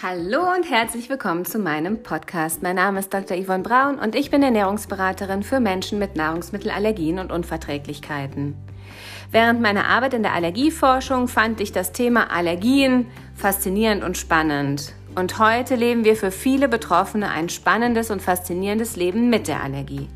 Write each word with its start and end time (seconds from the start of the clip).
Hallo 0.00 0.54
und 0.54 0.70
herzlich 0.70 1.08
willkommen 1.08 1.44
zu 1.44 1.58
meinem 1.58 2.04
Podcast. 2.04 2.62
Mein 2.62 2.76
Name 2.76 3.00
ist 3.00 3.12
Dr. 3.12 3.36
Yvonne 3.36 3.64
Braun 3.64 3.98
und 3.98 4.14
ich 4.14 4.30
bin 4.30 4.44
Ernährungsberaterin 4.44 5.42
für 5.42 5.58
Menschen 5.58 5.98
mit 5.98 6.14
Nahrungsmittelallergien 6.14 7.18
und 7.18 7.32
Unverträglichkeiten. 7.32 8.54
Während 9.32 9.60
meiner 9.60 9.88
Arbeit 9.88 10.14
in 10.14 10.22
der 10.22 10.34
Allergieforschung 10.34 11.26
fand 11.26 11.60
ich 11.60 11.72
das 11.72 11.90
Thema 11.90 12.30
Allergien 12.30 13.08
faszinierend 13.34 14.04
und 14.04 14.16
spannend. 14.16 14.94
Und 15.16 15.40
heute 15.40 15.74
leben 15.74 16.04
wir 16.04 16.14
für 16.14 16.30
viele 16.30 16.68
Betroffene 16.68 17.28
ein 17.30 17.48
spannendes 17.48 18.12
und 18.12 18.22
faszinierendes 18.22 18.94
Leben 18.94 19.30
mit 19.30 19.48
der 19.48 19.64
Allergie. 19.64 20.08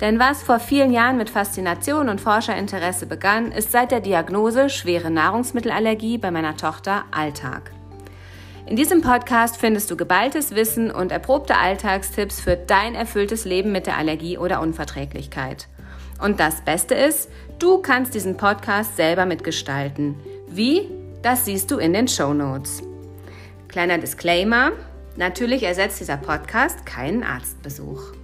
Denn 0.00 0.18
was 0.18 0.42
vor 0.42 0.60
vielen 0.60 0.94
Jahren 0.94 1.18
mit 1.18 1.28
Faszination 1.28 2.08
und 2.08 2.22
Forscherinteresse 2.22 3.04
begann, 3.04 3.52
ist 3.52 3.70
seit 3.70 3.90
der 3.90 4.00
Diagnose 4.00 4.70
schwere 4.70 5.10
Nahrungsmittelallergie 5.10 6.16
bei 6.16 6.30
meiner 6.30 6.56
Tochter 6.56 7.04
Alltag. 7.10 7.72
In 8.70 8.76
diesem 8.76 9.00
Podcast 9.00 9.56
findest 9.56 9.90
du 9.90 9.96
geballtes 9.96 10.54
Wissen 10.54 10.92
und 10.92 11.10
erprobte 11.10 11.56
Alltagstipps 11.56 12.40
für 12.40 12.54
dein 12.54 12.94
erfülltes 12.94 13.44
Leben 13.44 13.72
mit 13.72 13.88
der 13.88 13.96
Allergie 13.96 14.38
oder 14.38 14.60
Unverträglichkeit. 14.60 15.66
Und 16.22 16.38
das 16.38 16.60
Beste 16.60 16.94
ist, 16.94 17.28
du 17.58 17.78
kannst 17.78 18.14
diesen 18.14 18.36
Podcast 18.36 18.94
selber 18.94 19.26
mitgestalten. 19.26 20.14
Wie? 20.46 20.88
Das 21.20 21.46
siehst 21.46 21.72
du 21.72 21.78
in 21.78 21.92
den 21.92 22.06
Show 22.06 22.32
Notes. 22.32 22.84
Kleiner 23.66 23.98
Disclaimer: 23.98 24.70
Natürlich 25.16 25.64
ersetzt 25.64 25.98
dieser 25.98 26.16
Podcast 26.16 26.86
keinen 26.86 27.24
Arztbesuch. 27.24 28.19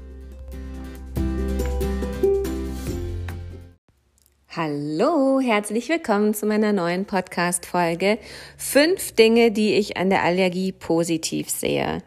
Hallo, 4.57 5.39
herzlich 5.39 5.91
willkommen 5.91 6.33
zu 6.33 6.47
meiner 6.47 6.73
neuen 6.73 7.05
Podcast-Folge. 7.05 8.19
Fünf 8.57 9.13
Dinge, 9.13 9.51
die 9.51 9.75
ich 9.75 9.99
an 9.99 10.09
der 10.09 10.23
Allergie 10.23 10.73
positiv 10.73 11.51
sehe. 11.51 11.99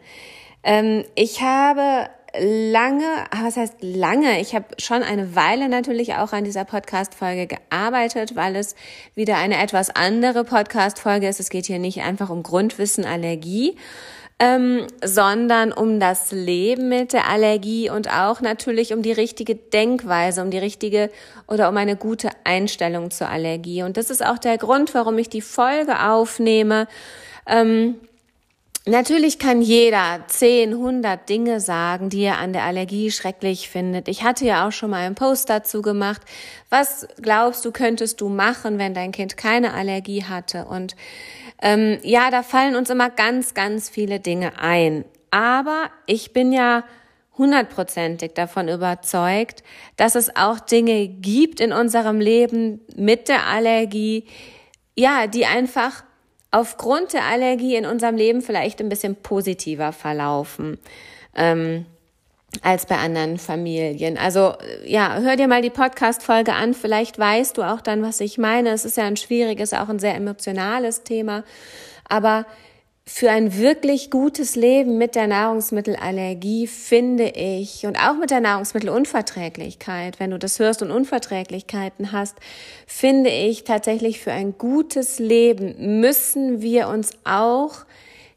Ähm, 0.64 1.04
ich 1.14 1.42
habe 1.42 2.10
lange, 2.36 3.04
was 3.40 3.56
heißt 3.56 3.76
lange? 3.82 4.40
Ich 4.40 4.56
habe 4.56 4.66
schon 4.78 5.04
eine 5.04 5.36
Weile 5.36 5.68
natürlich 5.68 6.14
auch 6.14 6.32
an 6.32 6.42
dieser 6.42 6.64
Podcast-Folge 6.64 7.46
gearbeitet, 7.46 8.34
weil 8.34 8.56
es 8.56 8.74
wieder 9.14 9.36
eine 9.36 9.62
etwas 9.62 9.90
andere 9.90 10.42
Podcast-Folge 10.42 11.28
ist. 11.28 11.38
Es 11.38 11.50
geht 11.50 11.66
hier 11.66 11.78
nicht 11.78 12.02
einfach 12.02 12.30
um 12.30 12.42
Grundwissen 12.42 13.04
Allergie, 13.04 13.76
ähm, 14.40 14.86
sondern 15.04 15.70
um 15.70 16.00
das 16.00 16.32
Leben 16.32 16.88
mit 16.88 17.12
der 17.12 17.28
Allergie 17.28 17.90
und 17.90 18.10
auch 18.10 18.40
natürlich 18.40 18.94
um 18.94 19.02
die 19.02 19.12
richtige 19.12 19.54
Denkweise, 19.54 20.42
um 20.42 20.50
die 20.50 20.58
richtige 20.58 21.10
oder 21.46 21.68
um 21.68 21.76
eine 21.76 21.94
gute 21.94 22.30
Einstellung 22.44 23.10
zur 23.10 23.28
Allergie. 23.28 23.82
Und 23.82 23.98
das 23.98 24.08
ist 24.08 24.24
auch 24.24 24.38
der 24.38 24.56
Grund, 24.56 24.94
warum 24.94 25.18
ich 25.18 25.28
die 25.28 25.42
Folge 25.42 26.02
aufnehme. 26.02 26.88
Ähm, 27.46 27.96
Natürlich 28.86 29.38
kann 29.38 29.60
jeder 29.60 30.24
10, 30.26 30.72
100 30.72 31.28
Dinge 31.28 31.60
sagen, 31.60 32.08
die 32.08 32.22
er 32.22 32.38
an 32.38 32.54
der 32.54 32.64
Allergie 32.64 33.10
schrecklich 33.10 33.68
findet. 33.68 34.08
Ich 34.08 34.24
hatte 34.24 34.46
ja 34.46 34.66
auch 34.66 34.72
schon 34.72 34.90
mal 34.90 35.04
einen 35.04 35.14
Post 35.14 35.50
dazu 35.50 35.82
gemacht. 35.82 36.22
Was 36.70 37.06
glaubst 37.20 37.62
du, 37.66 37.72
könntest 37.72 38.22
du 38.22 38.30
machen, 38.30 38.78
wenn 38.78 38.94
dein 38.94 39.12
Kind 39.12 39.36
keine 39.36 39.74
Allergie 39.74 40.24
hatte? 40.24 40.64
Und 40.64 40.96
ähm, 41.60 41.98
ja, 42.02 42.30
da 42.30 42.42
fallen 42.42 42.74
uns 42.74 42.88
immer 42.88 43.10
ganz, 43.10 43.52
ganz 43.52 43.90
viele 43.90 44.18
Dinge 44.18 44.58
ein. 44.58 45.04
Aber 45.30 45.90
ich 46.06 46.32
bin 46.32 46.50
ja 46.50 46.84
hundertprozentig 47.36 48.32
davon 48.32 48.68
überzeugt, 48.68 49.62
dass 49.96 50.14
es 50.14 50.34
auch 50.36 50.58
Dinge 50.58 51.06
gibt 51.06 51.60
in 51.60 51.74
unserem 51.74 52.18
Leben 52.18 52.80
mit 52.96 53.28
der 53.28 53.46
Allergie, 53.46 54.24
ja, 54.96 55.26
die 55.26 55.44
einfach 55.44 56.02
aufgrund 56.50 57.12
der 57.12 57.24
Allergie 57.24 57.76
in 57.76 57.86
unserem 57.86 58.16
Leben 58.16 58.42
vielleicht 58.42 58.80
ein 58.80 58.88
bisschen 58.88 59.16
positiver 59.16 59.92
verlaufen. 59.92 60.78
Ähm, 61.34 61.86
als 62.62 62.86
bei 62.86 62.96
anderen 62.96 63.38
Familien. 63.38 64.18
Also 64.18 64.54
ja, 64.84 65.18
hör 65.20 65.36
dir 65.36 65.46
mal 65.46 65.62
die 65.62 65.70
Podcast-Folge 65.70 66.52
an. 66.52 66.74
Vielleicht 66.74 67.18
weißt 67.18 67.56
du 67.56 67.62
auch 67.62 67.80
dann, 67.80 68.02
was 68.02 68.20
ich 68.20 68.38
meine. 68.38 68.70
Es 68.70 68.84
ist 68.84 68.96
ja 68.96 69.04
ein 69.04 69.16
schwieriges, 69.16 69.72
auch 69.72 69.88
ein 69.88 70.00
sehr 70.00 70.16
emotionales 70.16 71.04
Thema. 71.04 71.44
Aber 72.08 72.46
für 73.12 73.28
ein 73.28 73.58
wirklich 73.58 74.08
gutes 74.08 74.54
Leben 74.54 74.96
mit 74.96 75.16
der 75.16 75.26
Nahrungsmittelallergie 75.26 76.68
finde 76.68 77.28
ich 77.28 77.84
und 77.84 77.98
auch 77.98 78.14
mit 78.14 78.30
der 78.30 78.40
Nahrungsmittelunverträglichkeit, 78.40 80.20
wenn 80.20 80.30
du 80.30 80.38
das 80.38 80.60
hörst 80.60 80.80
und 80.80 80.92
Unverträglichkeiten 80.92 82.12
hast, 82.12 82.36
finde 82.86 83.30
ich 83.30 83.64
tatsächlich 83.64 84.20
für 84.20 84.30
ein 84.30 84.56
gutes 84.56 85.18
Leben 85.18 86.00
müssen 86.00 86.62
wir 86.62 86.86
uns 86.86 87.10
auch 87.24 87.84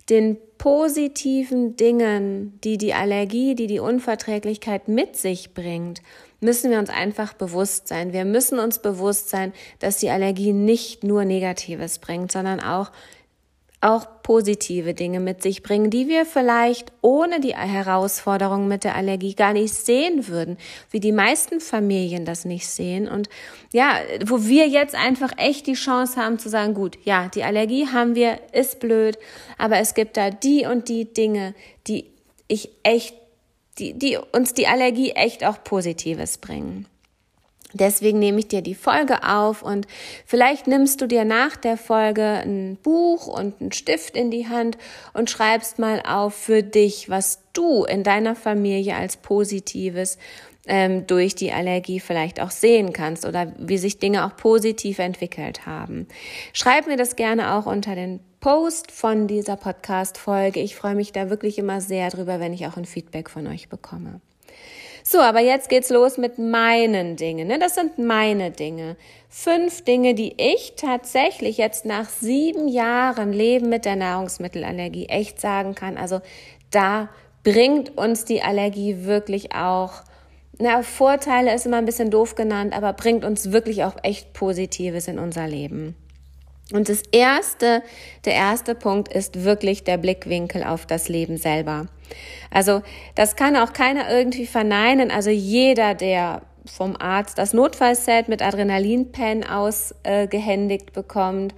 den 0.10 0.38
positiven 0.58 1.76
Dingen, 1.78 2.60
die 2.64 2.80
die 2.80 2.96
Allergie, 2.96 3.54
die 3.54 3.68
die 3.68 3.80
Unverträglichkeit 3.80 4.88
mit 4.88 5.16
sich 5.16 5.54
bringt, 5.54 6.02
müssen 6.42 6.72
wir 6.72 6.80
uns 6.80 6.90
einfach 6.90 7.34
bewusst 7.34 7.88
sein. 7.88 8.12
Wir 8.12 8.26
müssen 8.26 8.58
uns 8.58 8.80
bewusst 8.80 9.30
sein, 9.30 9.54
dass 9.80 9.98
die 9.98 10.10
Allergie 10.10 10.52
nicht 10.52 11.04
nur 11.04 11.26
Negatives 11.26 12.00
bringt, 12.00 12.32
sondern 12.32 12.60
auch 12.60 12.92
auch 13.84 14.08
positive 14.24 14.94
Dinge 14.94 15.20
mit 15.20 15.44
sich 15.44 15.62
bringen, 15.62 15.90
die 15.90 16.08
wir 16.08 16.26
vielleicht 16.26 16.92
ohne 17.02 17.40
die 17.42 17.56
Herausforderungen 17.56 18.68
mit 18.68 18.84
der 18.84 18.96
Allergie 18.96 19.34
gar 19.34 19.54
nicht 19.54 19.74
sehen 19.74 20.28
würden, 20.28 20.58
wie 20.90 21.00
die 21.00 21.12
meisten 21.12 21.60
Familien 21.60 22.26
das 22.26 22.46
nicht 22.46 22.68
sehen. 22.68 23.08
Und 23.08 23.30
ja, 23.74 23.98
wo 24.26 24.46
wir 24.46 24.68
jetzt 24.68 24.96
einfach 24.96 25.34
echt 25.38 25.68
die 25.68 25.74
Chance 25.74 26.20
haben 26.20 26.40
zu 26.40 26.50
sagen, 26.50 26.74
gut, 26.74 26.98
ja, 27.04 27.28
die 27.28 27.44
Allergie 27.44 27.88
haben 27.88 28.16
wir, 28.16 28.40
ist 28.54 28.80
blöd, 28.80 29.18
aber 29.58 29.78
es 29.78 29.94
gibt 29.94 30.16
da 30.18 30.30
die 30.30 30.66
und 30.66 30.88
die 30.88 31.14
Dinge, 31.14 31.54
die 31.88 32.06
ich 32.48 32.70
echt, 32.84 33.16
die, 33.80 33.94
die 33.94 34.18
uns 34.32 34.54
die 34.54 34.68
Allergie 34.68 35.12
echt 35.12 35.44
auch 35.44 35.64
Positives 35.64 36.38
bringen. 36.38 36.88
Deswegen 37.74 38.20
nehme 38.20 38.40
ich 38.40 38.48
dir 38.48 38.62
die 38.62 38.76
Folge 38.76 39.24
auf 39.24 39.64
und 39.64 39.88
vielleicht 40.26 40.68
nimmst 40.68 41.02
du 41.02 41.08
dir 41.08 41.26
nach 41.26 41.56
der 41.56 41.76
Folge 41.76 42.24
ein 42.24 42.78
Buch 42.82 43.28
und 43.28 43.60
einen 43.60 43.72
Stift 43.72 44.16
in 44.16 44.30
die 44.30 44.48
Hand 44.48 44.78
und 45.14 45.30
schreibst 45.30 45.80
mal 45.80 46.02
auf 46.08 46.36
für 46.36 46.62
dich, 46.62 47.10
was 47.10 47.42
du 47.54 47.84
in 47.84 48.04
deiner 48.04 48.36
Familie 48.36 48.96
als 48.96 49.18
Positives 49.18 50.18
ähm, 50.66 51.08
durch 51.08 51.36
die 51.36 51.52
Allergie 51.52 52.00
vielleicht 52.00 52.40
auch 52.40 52.52
sehen 52.52 52.94
kannst 52.94 53.26
oder 53.26 53.52
wie 53.58 53.78
sich 53.78 54.00
Dinge 54.00 54.26
auch 54.26 54.36
positiv 54.36 55.00
entwickelt 55.00 55.66
haben. 55.66 56.08
Schreib 56.54 56.88
mir 56.88 56.98
das 56.98 57.16
gerne 57.16 57.56
auch 57.56 57.66
unter 57.66 57.96
den 57.96 58.20
Post 58.40 58.92
von 58.92 59.28
dieser 59.28 59.56
Podcast-Folge. 59.56 60.60
Ich 60.60 60.76
freue 60.76 60.96
mich 60.96 61.12
da 61.12 61.30
wirklich 61.30 61.58
immer 61.58 61.82
sehr 61.82 62.10
drüber, 62.10 62.40
wenn 62.40 62.54
ich 62.54 62.68
auch 62.68 62.78
ein 62.78 62.86
Feedback 62.86 63.30
von 63.30 63.48
euch 63.48 63.70
bekomme. 63.70 64.22
So, 65.04 65.20
aber 65.20 65.42
jetzt 65.42 65.70
geht's 65.70 65.90
los 65.90 66.18
mit 66.18 66.40
meinen 66.40 67.18
Dingen. 67.18 67.48
Ne? 67.48 67.60
Das 67.60 67.76
sind 67.76 68.00
meine 68.00 68.52
Dinge. 68.52 68.96
Fünf 69.30 69.84
Dinge, 69.84 70.16
die 70.16 70.34
ich 70.38 70.74
tatsächlich 70.78 71.58
jetzt 71.58 71.86
nach 71.86 72.10
sieben 72.10 72.70
Jahren 72.70 73.34
Leben 73.34 73.70
mit 73.70 73.84
der 73.84 73.98
Nahrungsmittelallergie 73.98 75.08
echt 75.08 75.42
sagen 75.42 75.76
kann. 75.76 75.98
Also 75.98 76.22
da 76.72 77.10
bringt 77.44 77.98
uns 77.98 78.24
die 78.24 78.42
Allergie 78.42 79.04
wirklich 79.06 79.54
auch 79.54 80.04
na, 80.60 80.84
Vorteile 80.84 81.54
ist 81.54 81.66
immer 81.66 81.78
ein 81.78 81.86
bisschen 81.86 82.12
doof 82.12 82.36
genannt, 82.36 82.74
aber 82.76 82.94
bringt 82.94 83.26
uns 83.26 83.52
wirklich 83.52 83.84
auch 83.84 83.96
echt 84.04 84.34
Positives 84.34 85.08
in 85.08 85.18
unser 85.18 85.48
Leben. 85.48 85.96
Und 86.72 86.90
das 86.90 87.02
erste, 87.12 87.82
der 88.26 88.34
erste 88.34 88.76
Punkt 88.76 89.12
ist 89.12 89.44
wirklich 89.44 89.84
der 89.84 89.98
Blickwinkel 89.98 90.64
auf 90.64 90.86
das 90.86 91.10
Leben 91.10 91.38
selber. 91.38 91.88
Also, 92.52 92.82
das 93.16 93.36
kann 93.36 93.56
auch 93.56 93.74
keiner 93.74 94.10
irgendwie 94.10 94.46
verneinen. 94.46 95.12
Also 95.12 95.30
jeder, 95.30 95.96
der 95.96 96.42
vom 96.66 96.96
Arzt 96.98 97.38
das 97.38 97.54
Notfallset 97.54 98.30
mit 98.30 98.42
Adrenalinpen 98.42 99.46
ausgehändigt 99.46 100.90
äh, 100.90 100.94
bekommt 100.94 101.54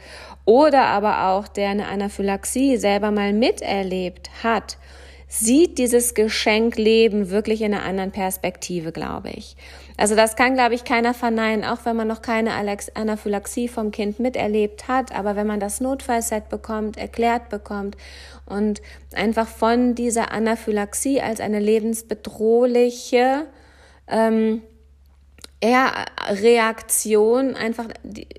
oder 0.45 0.85
aber 0.85 1.29
auch 1.29 1.47
der 1.47 1.69
eine 1.69 1.87
Anaphylaxie 1.87 2.77
selber 2.77 3.11
mal 3.11 3.33
miterlebt 3.33 4.29
hat, 4.43 4.77
sieht 5.27 5.77
dieses 5.77 6.13
Geschenk 6.13 6.77
Leben 6.77 7.29
wirklich 7.29 7.61
in 7.61 7.73
einer 7.73 7.83
anderen 7.83 8.11
Perspektive, 8.11 8.91
glaube 8.91 9.29
ich. 9.31 9.55
Also 9.97 10.15
das 10.15 10.35
kann, 10.35 10.55
glaube 10.55 10.75
ich, 10.75 10.83
keiner 10.83 11.13
verneinen, 11.13 11.63
auch 11.63 11.79
wenn 11.85 11.95
man 11.95 12.07
noch 12.07 12.21
keine 12.21 12.51
Anaphylaxie 12.93 13.67
vom 13.67 13.91
Kind 13.91 14.19
miterlebt 14.19 14.87
hat. 14.87 15.15
Aber 15.15 15.35
wenn 15.35 15.47
man 15.47 15.59
das 15.59 15.81
Notfallset 15.81 16.49
bekommt, 16.49 16.97
erklärt 16.97 17.49
bekommt 17.49 17.95
und 18.45 18.81
einfach 19.13 19.47
von 19.47 19.95
dieser 19.95 20.31
Anaphylaxie 20.31 21.21
als 21.21 21.39
eine 21.39 21.59
lebensbedrohliche 21.59 23.47
ähm, 24.07 24.61
ja, 25.63 26.05
Reaktion 26.29 27.55
einfach 27.55 27.87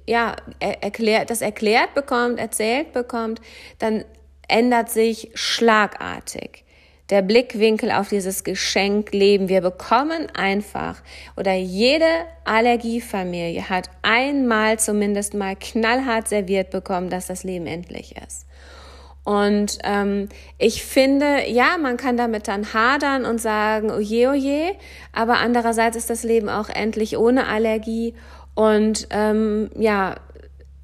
ja 0.06 0.37
erklärt 0.61 1.31
das 1.31 1.43
erklärt 1.43 1.94
bekommt, 1.94 2.38
erzählt 2.38 2.93
bekommt, 2.93 3.41
dann 3.79 4.05
ändert 4.49 4.91
sich 4.91 5.31
schlagartig 5.35 6.64
der 7.11 7.23
Blickwinkel 7.23 7.93
auf 7.93 8.08
dieses 8.08 8.43
Geschenk 8.43 9.12
Leben. 9.12 9.49
Wir 9.49 9.61
bekommen 9.61 10.29
einfach 10.35 11.03
oder 11.37 11.55
jede 11.55 12.06
Allergiefamilie 12.44 13.69
hat 13.69 13.91
einmal 14.03 14.79
zumindest 14.79 15.35
mal 15.35 15.56
knallhart 15.56 16.29
serviert 16.29 16.70
bekommen, 16.70 17.11
dass 17.11 17.26
das 17.26 17.44
Leben 17.44 17.67
endlich 17.67 18.17
ist. 18.17 18.45
Und 19.26 19.78
ähm, 19.82 20.28
ich 20.56 20.84
finde, 20.84 21.49
ja, 21.49 21.78
man 21.82 21.96
kann 21.96 22.17
damit 22.17 22.46
dann 22.46 22.73
hadern 22.73 23.25
und 23.25 23.40
sagen, 23.40 23.90
oje, 23.90 24.31
oje, 24.31 24.76
aber 25.12 25.38
andererseits 25.38 25.96
ist 25.96 26.11
das 26.11 26.23
Leben 26.23 26.49
auch 26.49 26.69
endlich 26.69 27.19
ohne 27.19 27.49
Allergie. 27.49 28.14
Und 28.55 29.08
ähm, 29.11 29.69
ja, 29.76 30.14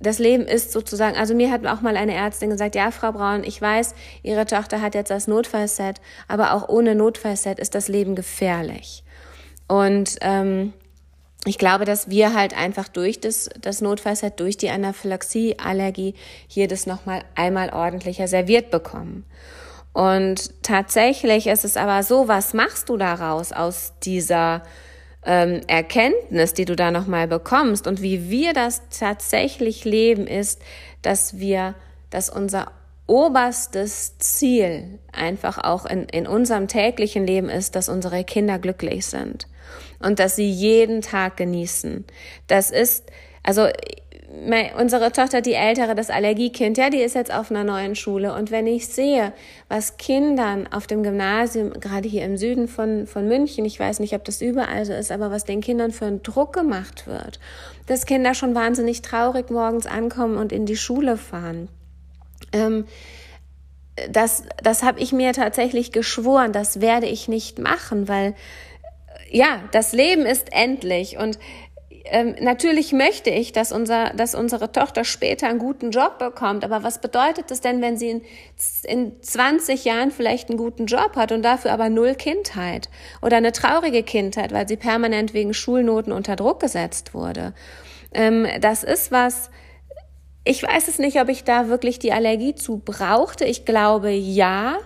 das 0.01 0.19
Leben 0.19 0.43
ist 0.43 0.73
sozusagen, 0.73 1.17
also 1.17 1.37
mir 1.37 1.53
hat 1.53 1.65
auch 1.69 1.83
mal 1.83 1.97
eine 1.97 2.15
Ärztin 2.15 2.51
gesagt, 2.51 2.75
ja, 2.75 2.91
Frau 2.91 3.13
Braun, 3.13 3.45
ich 3.45 3.63
weiß, 3.63 3.95
Ihre 4.25 4.45
Tochter 4.45 4.81
hat 4.81 4.97
jetzt 4.97 5.13
das 5.13 5.29
Notfallset, 5.29 6.01
aber 6.27 6.53
auch 6.53 6.69
ohne 6.69 6.97
Notfallset 6.97 7.61
ist 7.61 7.77
das 7.77 7.87
Leben 7.87 8.17
gefährlich. 8.17 9.05
Und 9.69 10.17
ähm, 10.21 10.73
ich 11.45 11.59
glaube, 11.59 11.85
dass 11.85 12.09
wir 12.09 12.35
halt 12.35 12.57
einfach 12.57 12.87
durch 12.89 13.19
das, 13.19 13.51
das 13.61 13.81
Notfallset, 13.81 14.39
durch 14.39 14.57
die 14.57 14.71
Anaphylaxie-Allergie 14.71 16.15
hier 16.47 16.69
das 16.69 16.87
nochmal 16.87 17.25
einmal 17.35 17.71
ordentlicher 17.71 18.29
serviert 18.29 18.71
bekommen. 18.71 19.25
Und 19.93 20.63
tatsächlich 20.63 21.49
ist 21.49 21.65
es 21.65 21.77
aber 21.77 22.03
so, 22.05 22.29
was 22.29 22.55
machst 22.55 22.89
du 22.89 22.97
daraus 22.97 23.53
aus 23.53 23.93
dieser 24.05 24.63
ähm, 25.25 25.61
Erkenntnis, 25.67 26.55
die 26.55 26.65
du 26.65 26.77
da 26.77 26.91
nochmal 26.93 27.27
bekommst 27.27 27.87
und 27.89 28.01
wie 28.03 28.31
wir 28.31 28.53
das 28.53 28.83
tatsächlich 28.97 29.85
leben, 29.85 30.27
ist, 30.29 30.63
dass 31.03 31.39
wir, 31.39 31.75
dass 32.11 32.31
unser 32.31 32.71
oberstes 33.09 34.17
Ziel 34.19 35.01
einfach 35.13 35.59
auch 35.59 35.87
in, 35.87 36.05
in 36.05 36.29
unserem 36.29 36.69
täglichen 36.69 37.27
Leben 37.27 37.49
ist, 37.49 37.75
dass 37.75 37.89
unsere 37.89 38.23
Kinder 38.23 38.61
glücklich 38.61 39.07
sind 39.07 39.49
und 40.05 40.19
dass 40.19 40.37
sie 40.37 40.51
jeden 40.51 41.01
Tag 41.01 41.37
genießen. 41.37 42.05
Das 42.47 42.71
ist, 42.71 43.05
also 43.43 43.69
meine, 44.47 44.75
unsere 44.77 45.13
Tochter, 45.13 45.43
die 45.43 45.53
ältere, 45.53 45.95
das 45.95 46.11
Allergiekind, 46.11 46.79
ja, 46.79 46.91
die 46.91 47.01
ist 47.01 47.15
jetzt 47.15 47.33
auf 47.33 47.51
einer 47.51 47.65
neuen 47.65 47.95
Schule. 47.95 48.35
Und 48.35 48.51
wenn 48.51 48.67
ich 48.67 48.89
sehe, 48.89 49.33
was 49.69 49.99
Kindern 49.99 50.67
auf 50.73 50.87
dem 50.87 51.03
Gymnasium, 51.03 51.73
gerade 51.75 52.09
hier 52.09 52.25
im 52.25 52.37
Süden 52.37 52.67
von, 52.67 53.07
von 53.07 53.29
München, 53.29 53.65
ich 53.65 53.79
weiß 53.79 54.01
nicht, 54.01 54.15
ob 54.15 54.25
das 54.25 54.41
überall 54.41 54.85
so 54.85 54.93
ist, 54.93 55.13
aber 55.13 55.31
was 55.31 55.45
den 55.45 55.61
Kindern 55.61 55.91
für 55.91 56.07
einen 56.07 56.23
Druck 56.23 56.55
gemacht 56.55 57.07
wird, 57.07 57.41
dass 57.87 58.07
Kinder 58.07 58.35
schon 58.35 58.55
wahnsinnig 58.55 59.03
traurig 59.03 59.51
morgens 59.51 59.87
ankommen 59.87 60.37
und 60.37 60.53
in 60.53 60.67
die 60.67 60.77
Schule 60.77 61.17
fahren. 61.17 61.69
Ähm, 62.53 62.87
das, 64.11 64.45
das 64.63 64.83
habe 64.83 65.01
ich 65.01 65.13
mir 65.13 65.35
tatsächlich 65.35 65.93
geschworen, 65.93 66.53
das 66.53 66.81
werde 66.81 67.07
ich 67.07 67.29
nicht 67.29 67.59
machen, 67.59 68.09
weil 68.09 68.35
ja, 69.33 69.63
das 69.73 69.93
Leben 69.93 70.27
ist 70.27 70.53
endlich 70.53 71.19
und 71.19 71.39
ähm, 72.05 72.35
natürlich 72.41 72.93
möchte 72.93 73.31
ich, 73.31 73.53
dass, 73.53 73.71
unser, 73.71 74.11
dass 74.11 74.35
unsere 74.35 74.73
Tochter 74.73 75.05
später 75.05 75.49
einen 75.49 75.59
guten 75.59 75.91
Job 75.91 76.19
bekommt, 76.19 76.65
aber 76.65 76.83
was 76.83 77.01
bedeutet 77.01 77.51
das 77.51 77.61
denn, 77.61 77.81
wenn 77.81 77.97
sie 77.97 78.11
in, 78.11 78.23
in 78.85 79.23
20 79.23 79.85
Jahren 79.85 80.11
vielleicht 80.11 80.49
einen 80.49 80.59
guten 80.59 80.87
Job 80.87 81.17
hat 81.17 81.33
und 81.33 81.43
dafür 81.43 81.73
aber 81.73 81.89
null 81.89 82.15
Kindheit 82.15 82.89
oder 83.21 83.37
eine 83.37 83.53
traurige 83.53 84.03
Kindheit, 84.03 84.53
weil 84.53 84.67
sie 84.67 84.77
permanent 84.77 85.33
wegen 85.33 85.55
Schulnoten 85.55 86.13
unter 86.13 86.37
Druck 86.37 86.61
gesetzt 86.61 87.15
wurde? 87.15 87.55
Ähm, 88.13 88.47
das 88.61 88.83
ist 88.83 89.13
was, 89.13 89.51
ich 90.45 90.63
weiß 90.63 90.89
es 90.89 90.99
nicht, 90.99 91.21
ob 91.21 91.29
ich 91.29 91.45
da 91.45 91.69
wirklich 91.69 91.99
die 91.99 92.13
Allergie 92.13 92.55
zu 92.55 92.79
brauchte. 92.79 93.45
Ich 93.45 93.65
glaube 93.65 94.11
ja, 94.11 94.77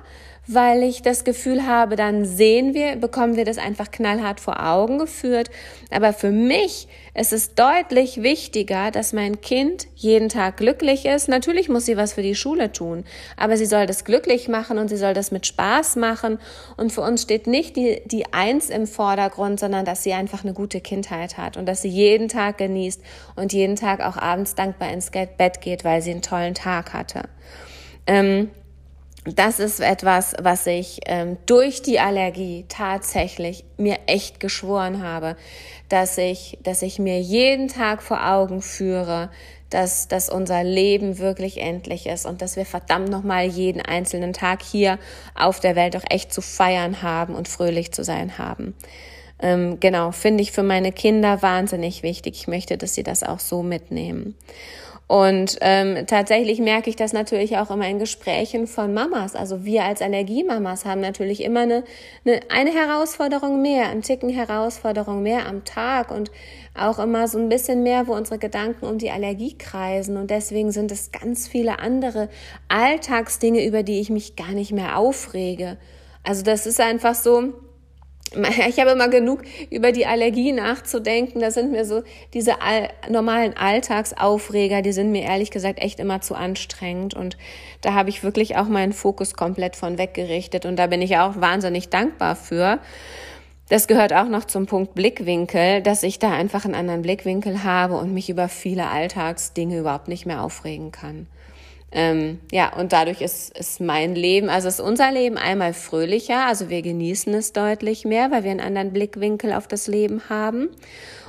weil 0.49 0.85
ich 0.85 1.03
das 1.03 1.25
Gefühl 1.25 1.67
habe, 1.67 1.97
dann 1.97 2.25
sehen 2.25 2.73
wir, 2.73 2.97
bekommen 2.97 3.37
wir 3.37 3.45
das 3.45 3.59
einfach 3.59 3.91
knallhart 3.91 4.39
vor 4.39 4.65
Augen 4.65 4.99
geführt. 4.99 5.51
Aber 5.91 6.13
für 6.13 6.31
mich 6.31 6.87
ist 7.15 7.33
es 7.33 7.55
deutlich 7.55 8.23
wichtiger, 8.23 8.91
dass 8.93 9.13
mein 9.13 9.41
Kind 9.41 9.89
jeden 9.97 10.29
Tag 10.29 10.59
glücklich 10.59 11.05
ist. 11.05 11.29
Natürlich 11.29 11.69
muss 11.69 11.87
sie 11.87 11.97
was 11.97 12.13
für 12.13 12.23
die 12.23 12.37
Schule 12.37 12.71
tun, 12.71 13.05
aber 13.37 13.57
sie 13.57 13.67
soll 13.67 13.87
das 13.87 14.05
glücklich 14.05 14.49
machen 14.49 14.79
und 14.79 14.89
sie 14.89 14.97
soll 14.97 15.15
das 15.15 15.33
mit 15.33 15.47
Spaß 15.47 15.97
machen. 15.97 16.39
Und 16.77 16.93
für 16.93 17.01
uns 17.01 17.23
steht 17.23 17.49
nicht 17.49 17.77
die, 17.77 18.03
die 18.05 18.33
Eins 18.33 18.71
im 18.71 18.87
Vordergrund, 18.87 19.59
sondern 19.59 19.85
dass 19.85 20.05
sie 20.05 20.13
einfach 20.13 20.45
eine 20.45 20.53
gute 20.53 20.81
Kindheit 20.81 21.39
hat 21.39 21.57
und 21.57 21.67
dass 21.67 21.83
sie 21.83 21.89
jeden 21.89 22.29
Tag 22.29 22.59
genießt 22.59 23.03
und 23.35 23.53
jeden 23.53 23.75
Tag 23.75 24.01
auch 24.01 24.17
abends 24.17 24.55
dankbar 24.55 24.93
ins 24.93 25.11
Bett 25.11 25.61
geht, 25.61 25.85
weil 25.85 26.03
sie 26.03 26.13
einen 26.13 26.23
tollen 26.23 26.55
Tag 26.55 26.93
hatte. 26.93 27.23
Ähm, 28.07 28.51
das 29.35 29.59
ist 29.59 29.81
etwas, 29.81 30.35
was 30.41 30.67
ich 30.67 31.01
ähm, 31.07 31.37
durch 31.47 31.83
die 31.83 31.99
Allergie 31.99 32.65
tatsächlich 32.69 33.65
mir 33.77 33.99
echt 34.07 34.39
geschworen 34.39 35.03
habe, 35.03 35.37
dass 35.89 36.17
ich, 36.19 36.59
dass 36.63 36.83
ich 36.83 36.99
mir 36.99 37.21
jeden 37.21 37.69
Tag 37.69 38.03
vor 38.03 38.27
Augen 38.27 38.63
führe, 38.63 39.31
dass, 39.71 40.07
dass 40.07 40.29
unser 40.29 40.63
Leben 40.63 41.19
wirklich 41.19 41.61
endlich 41.61 42.07
ist 42.07 42.25
und 42.25 42.41
dass 42.41 42.57
wir 42.57 42.65
verdammt 42.65 43.09
nochmal 43.09 43.47
jeden 43.47 43.81
einzelnen 43.81 44.33
Tag 44.33 44.63
hier 44.63 44.99
auf 45.35 45.59
der 45.59 45.75
Welt 45.75 45.97
auch 45.97 46.05
echt 46.09 46.33
zu 46.33 46.41
feiern 46.41 47.03
haben 47.03 47.35
und 47.35 47.49
fröhlich 47.49 47.93
zu 47.93 48.05
sein 48.05 48.39
haben. 48.39 48.75
Ähm, 49.39 49.81
genau, 49.81 50.13
finde 50.13 50.43
ich 50.43 50.53
für 50.53 50.63
meine 50.63 50.93
Kinder 50.93 51.43
wahnsinnig 51.43 52.03
wichtig. 52.03 52.37
Ich 52.37 52.49
möchte, 52.49 52.79
dass 52.79 52.95
sie 52.95 53.03
das 53.03 53.23
auch 53.23 53.41
so 53.41 53.63
mitnehmen. 53.63 54.35
Und 55.09 55.59
ähm, 55.61 56.05
tatsächlich 56.09 56.59
merke 56.59 56.91
ich 56.91 56.97
das 56.97 57.13
natürlich 57.13 57.59
auch 57.59 57.71
immer 57.71 57.89
in 57.89 58.01
Gesprächen 58.01 58.67
von 58.67 58.93
Mamas. 58.93 59.37
Also 59.37 59.65
wir 59.65 59.85
als 59.85 60.03
Allergiemamas 60.03 60.85
haben 60.85 61.01
natürlich 61.01 61.45
immer 61.45 61.61
eine, 61.61 61.85
eine, 62.25 62.41
eine 62.49 62.73
Herausforderung 62.73 63.63
mehr, 63.63 63.89
einen 63.89 64.03
Ticken 64.03 64.31
Herausforderung 64.31 65.23
mehr 65.23 65.47
am 65.47 65.65
Tag 65.65 66.11
und 66.11 66.33
auch 66.75 66.99
immer 66.99 67.29
so 67.29 67.39
ein 67.39 67.49
bisschen 67.49 67.85
mehr, 67.85 68.09
wo 68.09 68.15
unsere 68.15 68.39
Gedanken 68.39 68.85
um 68.85 68.99
die 68.99 69.11
Allergie 69.11 69.57
kreisen. 69.57 70.17
Und 70.17 70.33
deswegen 70.33 70.73
sind 70.73 70.91
es 70.91 71.13
ganz 71.13 71.47
viele 71.47 71.79
andere 71.79 72.29
Alltagsdinge, 72.67 73.65
über 73.65 73.85
die 73.85 74.01
ich 74.01 74.11
mich 74.11 74.35
gar 74.35 74.53
nicht 74.53 74.73
mehr 74.73 74.99
aufrege. 74.99 75.77
Also 76.25 76.43
das 76.43 76.67
ist 76.67 76.81
einfach 76.81 77.15
so, 77.15 77.53
ich 78.69 78.81
habe 78.81 78.91
immer 78.91 79.09
genug 79.09 79.43
über 79.71 79.93
die 79.93 80.07
Allergie 80.07 80.53
nachzudenken. 80.53 81.41
Da 81.41 81.51
sind 81.51 81.73
mir 81.73 81.85
so 81.85 82.03
diese 82.35 82.61
all, 82.61 82.91
normalen 83.09 83.57
Alltagsaufreger, 83.57 84.83
die 84.83 84.93
sind 84.93 85.13
mir 85.13 85.23
ehrlich 85.23 85.51
gesagt 85.51 85.81
echt 85.81 86.01
immer 86.01 86.21
zu 86.21 86.35
anstrengend. 86.35 87.15
Und 87.15 87.37
da 87.81 87.95
habe 87.95 88.11
ich 88.11 88.23
wirklich 88.23 88.57
auch 88.57 88.69
meinen 88.69 88.93
Fokus 88.93 89.35
komplett 89.35 89.77
von 89.77 89.99
weggerichtet. 89.99 90.67
Und 90.67 90.77
da 90.77 90.87
bin 90.87 91.03
ich 91.03 91.17
auch 91.19 91.41
wahnsinnig 91.41 91.89
dankbar 91.89 92.37
für. 92.37 92.79
Das 93.69 93.89
gehört 93.89 94.13
auch 94.13 94.29
noch 94.29 94.45
zum 94.45 94.67
Punkt 94.67 94.95
Blickwinkel, 94.95 95.83
dass 95.83 96.05
ich 96.05 96.21
da 96.21 96.31
einfach 96.31 96.65
einen 96.65 96.77
anderen 96.77 97.03
Blickwinkel 97.03 97.65
habe 97.65 97.97
und 97.97 98.15
mich 98.15 98.31
über 98.31 98.49
viele 98.49 98.87
Alltagsdinge 98.87 99.79
überhaupt 99.79 100.07
nicht 100.07 100.25
mehr 100.25 100.43
aufregen 100.43 100.93
kann. 100.93 101.27
Ähm, 101.99 102.41
ja, 102.53 102.77
und 102.77 102.93
dadurch 102.93 103.23
ist, 103.23 103.57
ist 103.57 103.81
mein 103.81 104.15
Leben, 104.15 104.51
also 104.51 104.69
ist 104.69 104.81
unser 104.81 105.11
Leben 105.11 105.39
einmal 105.39 105.73
fröhlicher, 105.73 106.45
also 106.45 106.69
wir 106.69 106.83
genießen 106.83 107.33
es 107.33 107.55
deutlich 107.55 108.05
mehr, 108.05 108.31
weil 108.31 108.45
wir 108.45 108.51
einen 108.51 108.61
anderen 108.61 108.93
Blickwinkel 108.93 109.55
auf 109.55 109.67
das 109.67 109.87
Leben 109.87 110.21
haben. 110.29 110.69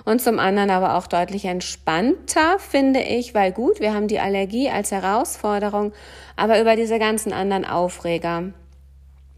Und 0.03 0.21
zum 0.21 0.39
anderen 0.39 0.69
aber 0.69 0.97
auch 0.97 1.07
deutlich 1.07 1.45
entspannter, 1.45 2.59
finde 2.59 2.99
ich, 2.99 3.33
weil 3.33 3.53
gut, 3.53 3.79
wir 3.79 3.93
haben 3.93 4.09
die 4.09 4.19
Allergie 4.19 4.69
als 4.69 4.91
Herausforderung, 4.91 5.93
aber 6.35 6.59
über 6.59 6.75
diese 6.75 6.99
ganzen 6.99 7.31
anderen 7.31 7.63
Aufreger, 7.63 8.51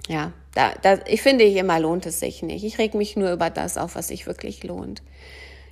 ja, 0.08 0.34
da, 0.56 0.72
da, 0.82 0.98
ich 1.06 1.22
finde 1.22 1.44
ich 1.44 1.58
immer 1.58 1.80
lohnt 1.80 2.08
es 2.08 2.20
sich 2.20 2.42
nicht. 2.42 2.64
Ich 2.64 2.80
reg 2.80 2.96
mich 2.96 3.16
nur 3.16 3.32
über 3.32 3.52
das 3.52 3.78
auf, 3.78 3.94
was 3.94 4.08
sich 4.08 4.26
wirklich 4.26 4.64
lohnt. 4.64 5.04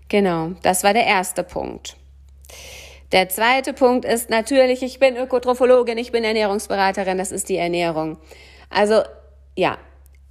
Genau, 0.07 0.51
das 0.61 0.83
war 0.83 0.93
der 0.93 1.07
erste 1.07 1.41
Punkt. 1.41 1.97
Der 3.11 3.29
zweite 3.29 3.73
Punkt 3.73 4.03
ist 4.05 4.29
natürlich, 4.29 4.83
ich 4.83 4.99
bin 4.99 5.15
Ökotrophologin, 5.15 5.97
ich 5.97 6.11
bin 6.11 6.23
Ernährungsberaterin, 6.23 7.17
das 7.17 7.31
ist 7.31 7.47
die 7.47 7.57
Ernährung. 7.57 8.17
Also 8.69 9.01
ja, 9.55 9.77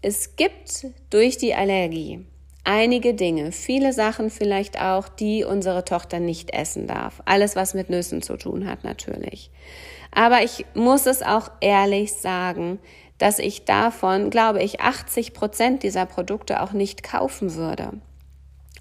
es 0.03 0.37
gibt 0.37 0.87
durch 1.11 1.39
die 1.39 1.55
Allergie 1.55 2.27
einige 2.67 3.15
Dinge, 3.15 3.53
viele 3.53 3.93
Sachen 3.93 4.29
vielleicht 4.29 4.81
auch, 4.81 5.09
die 5.09 5.45
unsere 5.45 5.85
Tochter 5.85 6.21
nicht 6.21 6.53
essen 6.53 6.87
darf. 6.87 7.23
Alles, 7.25 7.57
was 7.57 7.75
mit 7.75 7.89
Nüssen 7.89 8.23
zu 8.23 8.37
tun 8.37 8.69
hat, 8.69 8.85
natürlich. 8.85 9.51
Aber 10.11 10.43
ich 10.43 10.67
muss 10.75 11.07
es 11.07 11.23
auch 11.23 11.51
ehrlich 11.61 12.15
sagen, 12.15 12.79
dass 13.19 13.39
ich 13.39 13.65
davon, 13.65 14.31
glaube 14.31 14.63
ich, 14.63 14.81
80 14.81 15.33
Prozent 15.33 15.83
dieser 15.83 16.07
Produkte 16.07 16.61
auch 16.61 16.73
nicht 16.73 17.03
kaufen 17.03 17.55
würde. 17.55 17.93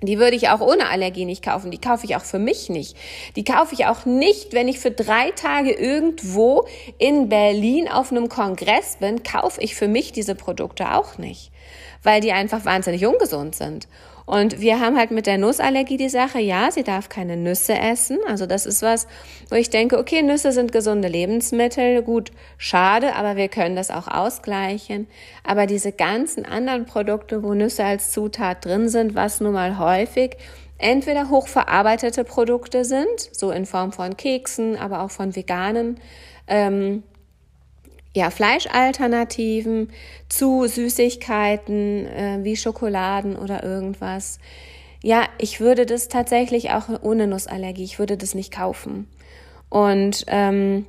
Die 0.06 0.20
würde 0.20 0.36
ich 0.36 0.50
auch 0.50 0.62
ohne 0.62 0.90
Allergie 0.90 1.26
nicht 1.26 1.44
kaufen. 1.44 1.72
Die 1.72 1.80
kaufe 1.80 2.06
ich 2.06 2.16
auch 2.16 2.24
für 2.24 2.40
mich 2.40 2.70
nicht. 2.70 2.96
Die 3.36 3.44
kaufe 3.44 3.74
ich 3.74 3.86
auch 3.86 4.06
nicht, 4.06 4.54
wenn 4.54 4.68
ich 4.68 4.80
für 4.80 4.92
drei 4.92 5.32
Tage 5.32 5.72
irgendwo 5.72 6.68
in 6.98 7.30
Berlin 7.30 7.88
auf 7.88 8.12
einem 8.12 8.30
Kongress 8.30 8.98
bin, 9.00 9.24
kaufe 9.24 9.62
ich 9.62 9.76
für 9.76 9.88
mich 9.88 10.12
diese 10.12 10.36
Produkte 10.36 10.94
auch 10.94 11.18
nicht, 11.18 11.52
weil 12.04 12.22
die 12.22 12.32
einfach 12.32 12.66
wahnsinnig 12.66 13.06
ungesund 13.06 13.56
sind. 13.56 13.88
Und 14.26 14.60
wir 14.60 14.80
haben 14.80 14.98
halt 14.98 15.12
mit 15.12 15.28
der 15.28 15.38
Nussallergie 15.38 15.98
die 15.98 16.10
Sache, 16.10 16.40
ja, 16.40 16.72
sie 16.72 16.84
darf 16.84 17.10
keine 17.10 17.38
Nüsse 17.38 17.78
essen. 17.78 18.18
Also 18.28 18.46
das 18.46 18.66
ist 18.66 18.82
was, 18.82 19.08
wo 19.50 19.56
ich 19.56 19.70
denke, 19.70 20.00
okay, 20.00 20.24
Nüsse 20.24 20.52
sind 20.52 20.72
gesunde 20.72 21.08
Lebensmittel, 21.08 22.02
gut, 22.02 22.32
schade, 22.58 23.16
aber 23.16 23.36
wir 23.36 23.50
können 23.50 23.76
das 23.76 23.92
auch 23.92 24.08
ausgleichen. 24.08 25.08
Aber 25.44 25.68
diese 25.68 25.92
ganzen 25.92 26.46
anderen 26.46 26.86
Produkte, 26.86 27.44
wo 27.44 27.54
Nüsse 27.54 27.86
als 27.86 28.12
Zutat 28.12 28.66
drin 28.66 28.90
sind, 28.90 29.14
was 29.14 29.42
nun 29.42 29.54
mal 29.54 29.78
häufig 29.78 30.38
entweder 30.78 31.30
hochverarbeitete 31.30 32.24
Produkte 32.24 32.84
sind, 32.84 33.30
so 33.32 33.52
in 33.52 33.66
Form 33.66 33.92
von 33.92 34.18
Keksen, 34.18 34.76
aber 34.76 35.02
auch 35.02 35.12
von 35.12 35.36
veganen 35.36 36.00
ähm, 36.48 37.04
ja, 38.16 38.30
Fleischalternativen 38.30 39.92
zu 40.30 40.68
Süßigkeiten 40.68 42.06
äh, 42.06 42.40
wie 42.44 42.56
Schokoladen 42.56 43.36
oder 43.36 43.62
irgendwas. 43.62 44.40
Ja, 45.04 45.26
ich 45.38 45.60
würde 45.60 45.86
das 45.86 46.08
tatsächlich 46.08 46.72
auch 46.72 46.88
ohne 47.02 47.28
Nussallergie, 47.28 47.84
ich 47.84 48.00
würde 48.00 48.16
das 48.16 48.34
nicht 48.34 48.54
kaufen. 48.54 49.10
Und 49.68 50.24
ähm, 50.28 50.86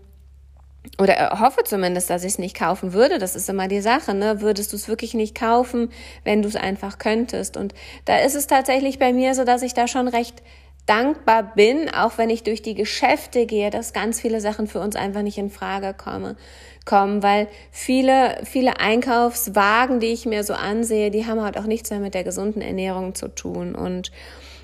oder 0.99 1.41
hoffe 1.41 1.65
zumindest, 1.65 2.11
dass 2.11 2.23
ich 2.23 2.35
es 2.35 2.39
nicht 2.39 2.57
kaufen 2.57 2.93
würde. 2.93 3.19
Das 3.19 3.35
ist 3.35 3.49
immer 3.49 3.67
die 3.67 3.81
Sache, 3.81 4.15
ne? 4.15 4.41
Würdest 4.41 4.73
du 4.73 4.77
es 4.77 4.87
wirklich 4.87 5.13
nicht 5.13 5.37
kaufen, 5.37 5.91
wenn 6.23 6.43
du 6.43 6.49
es 6.49 6.55
einfach 6.55 6.99
könntest? 6.99 7.57
Und 7.57 7.75
da 8.05 8.19
ist 8.19 8.37
es 8.37 8.47
tatsächlich 8.47 9.01
bei 9.01 9.13
mir 9.13 9.35
so, 9.35 9.43
dass 9.43 9.63
ich 9.63 9.75
da 9.75 9.89
schon 9.89 10.07
recht 10.07 10.45
dankbar 10.87 11.55
bin, 11.55 11.91
auch 11.91 12.17
wenn 12.17 12.31
ich 12.31 12.45
durch 12.45 12.63
die 12.63 12.75
Geschäfte 12.75 13.47
gehe, 13.47 13.71
dass 13.71 13.93
ganz 13.93 14.21
viele 14.21 14.41
Sachen 14.41 14.69
für 14.69 14.81
uns 14.81 14.97
einfach 14.97 15.23
nicht 15.23 15.37
in 15.37 15.51
Frage 15.51 15.95
komme, 15.95 16.37
kommen, 16.85 17.23
weil 17.23 17.49
viele, 17.73 18.39
viele 18.45 18.79
Einkaufswagen, 18.79 19.99
die 19.99 20.13
ich 20.13 20.25
mir 20.25 20.45
so 20.45 20.55
ansehe, 20.55 21.11
die 21.11 21.27
haben 21.27 21.43
halt 21.43 21.59
auch 21.59 21.67
nichts 21.67 21.91
mehr 21.91 21.99
mit 21.99 22.15
der 22.15 22.25
gesunden 22.25 22.63
Ernährung 22.63 23.17
zu 23.17 23.29
tun. 23.29 23.75
Und 23.75 24.13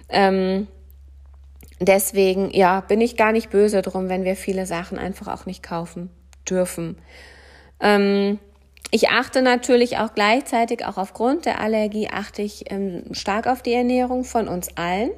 ähm, 0.09 0.69
deswegen, 1.81 2.51
ja, 2.51 2.81
bin 2.81 3.01
ich 3.01 3.17
gar 3.17 3.33
nicht 3.33 3.51
böse 3.51 3.83
drum, 3.83 4.09
wenn 4.09 4.25
wir 4.25 4.37
viele 4.37 4.65
Sachen 4.65 4.99
einfach 4.99 5.27
auch 5.27 5.47
nicht 5.47 5.63
kaufen 5.63 6.11
dürfen. 6.49 6.97
Ähm, 7.81 8.39
ich 8.93 9.09
achte 9.09 9.43
natürlich 9.43 9.99
auch 9.99 10.15
gleichzeitig, 10.15 10.85
auch 10.85 10.99
aufgrund 10.99 11.47
der 11.47 11.61
Allergie, 11.61 12.09
achte 12.13 12.43
ich 12.43 12.71
ähm, 12.71 13.05
stark 13.13 13.47
auf 13.47 13.63
die 13.63 13.73
Ernährung 13.73 14.23
von 14.23 14.49
uns 14.49 14.77
allen. 14.77 15.11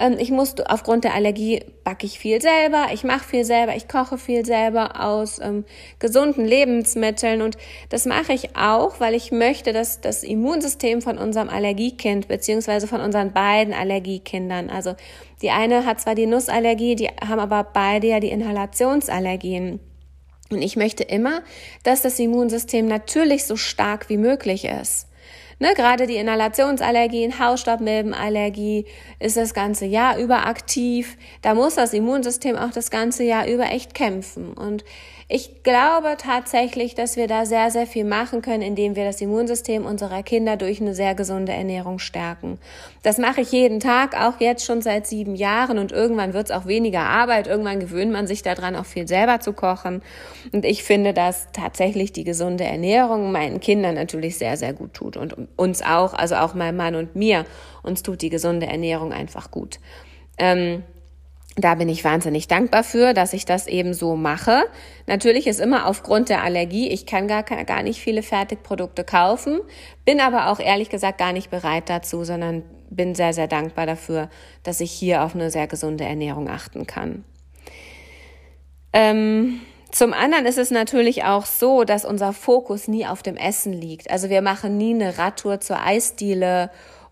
Ähm, 0.00 0.16
ich 0.18 0.30
muss 0.30 0.54
aufgrund 0.66 1.04
der 1.04 1.14
Allergie 1.14 1.62
backe 1.84 2.06
ich 2.06 2.18
viel 2.18 2.40
selber, 2.40 2.86
ich 2.92 3.04
mache 3.04 3.22
viel 3.22 3.44
selber, 3.44 3.76
ich 3.76 3.86
koche 3.86 4.16
viel 4.16 4.44
selber 4.46 5.04
aus 5.04 5.38
ähm, 5.40 5.64
gesunden 5.98 6.46
Lebensmitteln 6.46 7.42
und 7.42 7.58
das 7.90 8.06
mache 8.06 8.32
ich 8.32 8.56
auch, 8.56 8.98
weil 8.98 9.14
ich 9.14 9.30
möchte, 9.30 9.72
dass 9.72 10.00
das 10.00 10.24
Immunsystem 10.24 11.02
von 11.02 11.18
unserem 11.18 11.50
Allergiekind 11.50 12.26
beziehungsweise 12.26 12.88
von 12.88 13.02
unseren 13.02 13.32
beiden 13.32 13.74
Allergiekindern, 13.74 14.70
also 14.70 14.94
die 15.42 15.50
eine 15.50 15.84
hat 15.84 16.00
zwar 16.00 16.14
die 16.14 16.26
Nussallergie, 16.26 16.96
die 16.96 17.08
haben 17.08 17.38
aber 17.38 17.62
beide 17.62 18.06
ja 18.08 18.20
die 18.20 18.30
Inhalationsallergien. 18.30 19.80
Und 20.50 20.62
ich 20.62 20.76
möchte 20.76 21.04
immer, 21.04 21.42
dass 21.84 22.02
das 22.02 22.18
Immunsystem 22.18 22.86
natürlich 22.86 23.44
so 23.44 23.56
stark 23.56 24.08
wie 24.08 24.16
möglich 24.16 24.64
ist. 24.64 25.06
Ne, 25.62 25.74
gerade 25.74 26.06
die 26.06 26.16
Inhalationsallergien, 26.16 27.38
Hausstaubmilbenallergie 27.38 28.86
ist 29.18 29.36
das 29.36 29.52
ganze 29.52 29.84
Jahr 29.84 30.16
über 30.16 30.46
aktiv. 30.46 31.18
Da 31.42 31.52
muss 31.52 31.74
das 31.74 31.92
Immunsystem 31.92 32.56
auch 32.56 32.70
das 32.70 32.90
ganze 32.90 33.24
Jahr 33.24 33.46
über 33.46 33.64
echt 33.64 33.92
kämpfen. 33.92 34.54
Und 34.54 34.86
ich 35.32 35.62
glaube 35.62 36.16
tatsächlich, 36.18 36.96
dass 36.96 37.16
wir 37.16 37.28
da 37.28 37.46
sehr, 37.46 37.70
sehr 37.70 37.86
viel 37.86 38.04
machen 38.04 38.42
können, 38.42 38.62
indem 38.62 38.96
wir 38.96 39.04
das 39.04 39.20
Immunsystem 39.20 39.86
unserer 39.86 40.24
Kinder 40.24 40.56
durch 40.56 40.80
eine 40.80 40.92
sehr 40.92 41.14
gesunde 41.14 41.52
Ernährung 41.52 42.00
stärken. 42.00 42.58
Das 43.04 43.16
mache 43.16 43.42
ich 43.42 43.52
jeden 43.52 43.78
Tag, 43.78 44.20
auch 44.20 44.40
jetzt 44.40 44.64
schon 44.64 44.82
seit 44.82 45.06
sieben 45.06 45.36
Jahren 45.36 45.78
und 45.78 45.92
irgendwann 45.92 46.34
wird 46.34 46.50
es 46.50 46.56
auch 46.56 46.66
weniger 46.66 47.02
Arbeit. 47.02 47.46
Irgendwann 47.46 47.78
gewöhnt 47.78 48.10
man 48.10 48.26
sich 48.26 48.42
daran, 48.42 48.74
auch 48.74 48.86
viel 48.86 49.06
selber 49.06 49.38
zu 49.38 49.52
kochen. 49.52 50.02
Und 50.50 50.64
ich 50.64 50.82
finde, 50.82 51.14
dass 51.14 51.46
tatsächlich 51.52 52.12
die 52.12 52.24
gesunde 52.24 52.64
Ernährung 52.64 53.30
meinen 53.30 53.60
Kindern 53.60 53.94
natürlich 53.94 54.36
sehr, 54.36 54.56
sehr 54.56 54.72
gut 54.72 54.94
tut 54.94 55.16
und 55.16 55.36
uns 55.54 55.80
auch, 55.80 56.12
also 56.12 56.34
auch 56.34 56.54
meinem 56.54 56.76
Mann 56.76 56.96
und 56.96 57.14
mir. 57.14 57.46
Uns 57.84 58.02
tut 58.02 58.20
die 58.22 58.30
gesunde 58.30 58.66
Ernährung 58.66 59.12
einfach 59.12 59.52
gut. 59.52 59.78
Ähm, 60.38 60.82
da 61.60 61.74
bin 61.74 61.88
ich 61.88 62.04
wahnsinnig 62.04 62.48
dankbar 62.48 62.84
für, 62.84 63.14
dass 63.14 63.32
ich 63.32 63.44
das 63.44 63.66
eben 63.66 63.94
so 63.94 64.16
mache. 64.16 64.64
Natürlich 65.06 65.46
ist 65.46 65.60
immer 65.60 65.86
aufgrund 65.86 66.28
der 66.28 66.42
Allergie, 66.42 66.88
ich 66.88 67.06
kann 67.06 67.28
gar, 67.28 67.42
gar 67.42 67.82
nicht 67.82 68.00
viele 68.00 68.22
Fertigprodukte 68.22 69.04
kaufen, 69.04 69.60
bin 70.04 70.20
aber 70.20 70.48
auch 70.48 70.60
ehrlich 70.60 70.90
gesagt 70.90 71.18
gar 71.18 71.32
nicht 71.32 71.50
bereit 71.50 71.88
dazu, 71.88 72.24
sondern 72.24 72.62
bin 72.90 73.14
sehr, 73.14 73.32
sehr 73.32 73.48
dankbar 73.48 73.86
dafür, 73.86 74.28
dass 74.62 74.80
ich 74.80 74.90
hier 74.90 75.22
auf 75.22 75.34
eine 75.34 75.50
sehr 75.50 75.66
gesunde 75.66 76.04
Ernährung 76.04 76.48
achten 76.48 76.86
kann. 76.86 77.24
Ähm, 78.92 79.60
zum 79.90 80.12
anderen 80.12 80.46
ist 80.46 80.58
es 80.58 80.70
natürlich 80.70 81.24
auch 81.24 81.46
so, 81.46 81.84
dass 81.84 82.04
unser 82.04 82.32
Fokus 82.32 82.86
nie 82.86 83.06
auf 83.06 83.22
dem 83.22 83.36
Essen 83.36 83.72
liegt. 83.72 84.10
Also 84.10 84.30
wir 84.30 84.42
machen 84.42 84.76
nie 84.76 84.94
eine 84.94 85.18
Radtour 85.18 85.60
zur 85.60 85.84
Eisdiele 85.84 86.70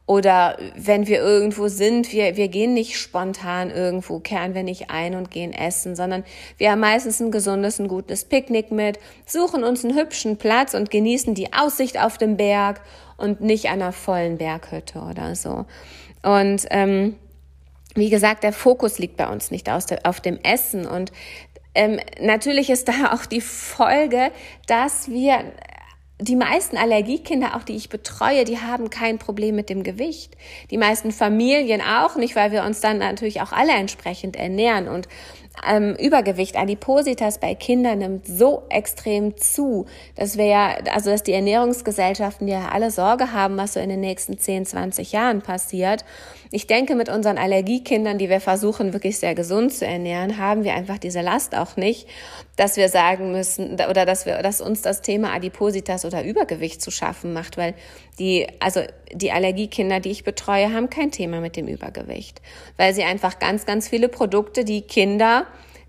oder 0.08 0.56
wenn 0.74 1.06
wir 1.06 1.20
irgendwo 1.20 1.68
sind, 1.68 2.12
wir, 2.12 2.34
wir 2.36 2.48
gehen 2.48 2.72
nicht 2.72 2.98
spontan 2.98 3.70
irgendwo, 3.70 4.20
kehren 4.20 4.54
wir 4.54 4.62
nicht 4.62 4.88
ein 4.88 5.14
und 5.14 5.30
gehen 5.30 5.52
essen, 5.52 5.94
sondern 5.94 6.24
wir 6.56 6.70
haben 6.70 6.80
meistens 6.80 7.20
ein 7.20 7.30
gesundes, 7.30 7.78
ein 7.78 7.88
gutes 7.88 8.24
Picknick 8.24 8.72
mit, 8.72 8.98
suchen 9.26 9.64
uns 9.64 9.84
einen 9.84 9.94
hübschen 9.98 10.38
Platz 10.38 10.72
und 10.72 10.90
genießen 10.90 11.34
die 11.34 11.52
Aussicht 11.52 12.00
auf 12.00 12.16
dem 12.16 12.38
Berg 12.38 12.80
und 13.18 13.42
nicht 13.42 13.68
einer 13.68 13.92
vollen 13.92 14.38
Berghütte 14.38 15.00
oder 15.00 15.34
so. 15.34 15.66
Und 16.22 16.64
ähm, 16.70 17.16
wie 17.94 18.08
gesagt, 18.08 18.44
der 18.44 18.54
Fokus 18.54 18.98
liegt 18.98 19.18
bei 19.18 19.28
uns 19.28 19.50
nicht 19.50 19.68
aus 19.68 19.84
der, 19.84 20.06
auf 20.06 20.22
dem 20.22 20.38
Essen. 20.42 20.86
Und 20.86 21.12
ähm, 21.74 22.00
natürlich 22.18 22.70
ist 22.70 22.88
da 22.88 23.12
auch 23.12 23.26
die 23.26 23.42
Folge, 23.42 24.30
dass 24.66 25.10
wir 25.10 25.44
die 26.20 26.36
meisten 26.36 26.76
Allergiekinder, 26.76 27.54
auch 27.54 27.62
die 27.62 27.76
ich 27.76 27.88
betreue, 27.88 28.44
die 28.44 28.58
haben 28.58 28.90
kein 28.90 29.18
Problem 29.18 29.54
mit 29.54 29.70
dem 29.70 29.84
Gewicht. 29.84 30.36
Die 30.70 30.78
meisten 30.78 31.12
Familien 31.12 31.80
auch 31.80 32.16
nicht, 32.16 32.34
weil 32.34 32.50
wir 32.50 32.64
uns 32.64 32.80
dann 32.80 32.98
natürlich 32.98 33.40
auch 33.40 33.52
alle 33.52 33.72
entsprechend 33.72 34.34
ernähren. 34.34 34.88
Und 34.88 35.08
ähm, 35.66 35.94
Übergewicht, 35.94 36.56
Adipositas 36.56 37.38
bei 37.38 37.54
Kindern 37.54 37.98
nimmt 37.98 38.26
so 38.26 38.64
extrem 38.68 39.36
zu, 39.36 39.86
dass 40.16 40.36
wir 40.36 40.46
ja, 40.46 40.76
also 40.92 41.10
dass 41.10 41.22
die 41.22 41.32
Ernährungsgesellschaften 41.32 42.48
ja 42.48 42.68
alle 42.68 42.90
Sorge 42.90 43.32
haben, 43.32 43.56
was 43.56 43.74
so 43.74 43.80
in 43.80 43.88
den 43.88 44.00
nächsten 44.00 44.38
10, 44.38 44.66
20 44.66 45.12
Jahren 45.12 45.42
passiert. 45.42 46.04
Ich 46.50 46.66
denke, 46.66 46.94
mit 46.94 47.08
unseren 47.08 47.36
Allergiekindern, 47.36 48.16
die 48.16 48.30
wir 48.30 48.40
versuchen, 48.40 48.92
wirklich 48.92 49.18
sehr 49.18 49.34
gesund 49.34 49.72
zu 49.72 49.86
ernähren, 49.86 50.38
haben 50.38 50.64
wir 50.64 50.74
einfach 50.74 50.98
diese 50.98 51.20
Last 51.20 51.54
auch 51.54 51.76
nicht, 51.76 52.08
dass 52.56 52.76
wir 52.76 52.88
sagen 52.88 53.32
müssen 53.32 53.74
oder 53.74 54.06
dass 54.06 54.24
wir, 54.24 54.42
dass 54.42 54.60
uns 54.60 54.80
das 54.80 55.02
Thema 55.02 55.32
Adipositas 55.34 56.04
oder 56.04 56.24
Übergewicht 56.24 56.80
zu 56.80 56.90
schaffen 56.90 57.32
macht, 57.32 57.58
weil 57.58 57.74
die, 58.18 58.46
also 58.60 58.80
die 59.12 59.30
Allergiekinder, 59.30 60.00
die 60.00 60.10
ich 60.10 60.24
betreue, 60.24 60.72
haben 60.72 60.88
kein 60.88 61.10
Thema 61.10 61.40
mit 61.40 61.56
dem 61.56 61.68
Übergewicht, 61.68 62.40
weil 62.76 62.94
sie 62.94 63.04
einfach 63.04 63.38
ganz, 63.38 63.66
ganz 63.66 63.88
viele 63.88 64.08
Produkte, 64.08 64.64
die 64.64 64.82
Kinder, 64.82 65.46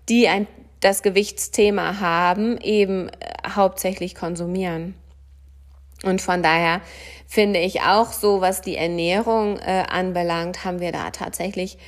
die 0.08 0.28
ein, 0.28 0.46
das 0.80 1.02
Gewichtsthema 1.02 2.00
haben, 2.00 2.58
eben 2.58 3.08
äh, 3.08 3.12
hauptsächlich 3.54 4.14
konsumieren. 4.14 4.94
Und 6.04 6.22
von 6.22 6.42
daher 6.42 6.80
finde 7.26 7.60
ich 7.60 7.82
auch 7.82 8.12
so, 8.12 8.40
was 8.40 8.60
die 8.62 8.76
Ernährung 8.76 9.58
äh, 9.58 9.84
anbelangt, 9.88 10.64
haben 10.64 10.80
wir 10.80 10.92
da 10.92 11.10
tatsächlich 11.10 11.78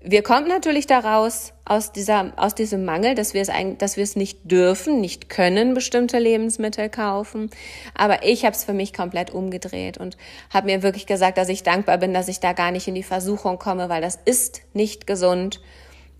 wir 0.00 0.22
kommen 0.22 0.46
natürlich 0.46 0.86
daraus 0.86 1.52
aus 1.64 1.92
dieser 1.92 2.32
aus 2.36 2.54
diesem 2.54 2.84
Mangel, 2.84 3.14
dass 3.14 3.34
wir 3.34 3.42
es 3.42 3.48
eigentlich, 3.48 3.78
dass 3.78 3.96
wir 3.96 4.04
es 4.04 4.16
nicht 4.16 4.50
dürfen, 4.50 5.00
nicht 5.00 5.28
können 5.28 5.74
bestimmte 5.74 6.18
Lebensmittel 6.18 6.88
kaufen. 6.88 7.50
Aber 7.94 8.24
ich 8.24 8.44
habe 8.44 8.54
es 8.54 8.64
für 8.64 8.72
mich 8.72 8.92
komplett 8.92 9.30
umgedreht 9.30 9.98
und 9.98 10.16
habe 10.50 10.66
mir 10.66 10.82
wirklich 10.82 11.06
gesagt, 11.06 11.36
dass 11.36 11.48
ich 11.48 11.62
dankbar 11.62 11.98
bin, 11.98 12.14
dass 12.14 12.28
ich 12.28 12.40
da 12.40 12.52
gar 12.52 12.70
nicht 12.70 12.86
in 12.86 12.94
die 12.94 13.02
Versuchung 13.02 13.58
komme, 13.58 13.88
weil 13.88 14.00
das 14.00 14.18
ist 14.24 14.62
nicht 14.72 15.06
gesund 15.06 15.60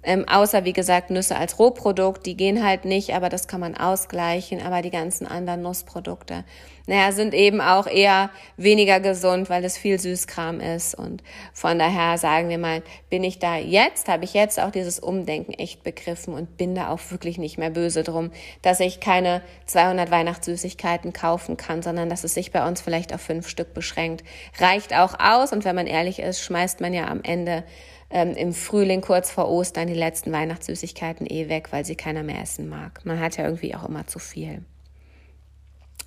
ähm, 0.09 0.27
außer 0.27 0.65
wie 0.65 0.73
gesagt 0.73 1.11
Nüsse 1.11 1.37
als 1.37 1.59
Rohprodukt, 1.59 2.25
die 2.25 2.35
gehen 2.35 2.65
halt 2.65 2.87
nicht, 2.87 3.15
aber 3.15 3.29
das 3.29 3.47
kann 3.47 3.61
man 3.61 3.77
ausgleichen. 3.77 4.62
Aber 4.62 4.81
die 4.81 4.91
ganzen 4.91 5.27
anderen 5.27 5.61
Nussprodukte, 5.61 6.45
naja, 6.87 7.12
sind 7.12 7.35
eben 7.35 7.61
auch 7.61 7.87
eher 7.87 8.31
weniger 8.57 9.00
gesund, 9.00 9.50
weil 9.50 9.62
es 9.67 9.77
viel 9.77 10.00
Süßkram 10.00 10.61
ist. 10.61 10.95
Und 10.95 11.23
von 11.53 11.79
daher 11.79 12.17
sagen 12.17 12.49
wir 12.49 12.57
mal, 12.57 12.83
bin 13.11 13.23
ich 13.23 13.38
da 13.38 13.59
jetzt, 13.59 14.09
habe 14.09 14.25
ich 14.25 14.33
jetzt 14.33 14.59
auch 14.59 14.71
dieses 14.71 14.99
Umdenken 14.99 15.53
echt 15.53 15.85
begriffen 15.85 16.33
und 16.33 16.57
bin 16.57 16.75
da 16.75 16.88
auch 16.88 17.00
wirklich 17.11 17.37
nicht 17.37 17.59
mehr 17.59 17.69
böse 17.69 18.03
drum, 18.03 18.31
dass 18.62 18.81
ich 18.81 19.00
keine 19.00 19.43
200 19.67 20.11
Weihnachtssüßigkeiten 20.11 21.12
kaufen 21.12 21.59
kann, 21.59 21.83
sondern 21.83 22.09
dass 22.09 22.25
es 22.25 22.33
sich 22.33 22.50
bei 22.50 22.67
uns 22.67 22.81
vielleicht 22.81 23.12
auf 23.12 23.21
fünf 23.21 23.47
Stück 23.47 23.75
beschränkt. 23.75 24.25
Reicht 24.59 24.95
auch 24.95 25.21
aus 25.21 25.53
und 25.53 25.67
wenn 25.67 25.77
man 25.77 25.87
ehrlich 25.87 26.19
ist, 26.19 26.41
schmeißt 26.41 26.81
man 26.81 26.95
ja 26.95 27.09
am 27.09 27.21
Ende 27.23 27.65
ähm, 28.11 28.35
im 28.35 28.53
Frühling 28.55 29.00
kurz 29.00 29.31
vor 29.31 29.49
Ostern 29.49 29.87
die 29.87 29.95
letzten 29.95 30.33
Weihnachtssüßigkeiten 30.33 31.27
eh 31.29 31.49
weg, 31.49 31.69
weil 31.71 31.85
sie 31.85 31.97
keiner 31.97 32.23
mehr 32.23 32.43
essen 32.43 32.69
mag. 32.69 33.05
Man 33.05 33.21
hat 33.21 33.37
ja 33.37 33.45
irgendwie 33.45 33.75
auch 33.75 33.88
immer 33.88 34.07
zu 34.07 34.19
viel. 34.19 34.62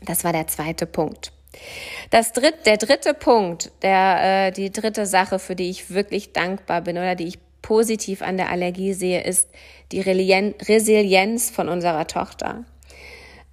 Das 0.06 0.24
war 0.24 0.34
der 0.34 0.48
zweite 0.48 0.86
Punkt. 0.86 1.32
Das 2.10 2.34
dritt, 2.34 2.66
der 2.66 2.78
dritte 2.78 3.14
Punkt, 3.14 3.72
der, 3.82 4.48
äh, 4.48 4.52
die 4.52 4.72
dritte 4.72 5.06
Sache, 5.06 5.38
für 5.38 5.56
die 5.56 5.70
ich 5.70 5.92
wirklich 5.92 6.34
dankbar 6.34 6.82
bin 6.82 6.98
oder 6.98 7.16
die 7.16 7.28
ich 7.28 7.40
positiv 7.62 8.22
an 8.22 8.38
der 8.38 8.50
Allergie 8.50 8.94
sehe, 8.94 9.22
ist 9.24 9.50
die 9.92 10.02
Resilienz 10.02 11.50
von 11.50 11.70
unserer 11.70 12.08
Tochter. 12.08 12.64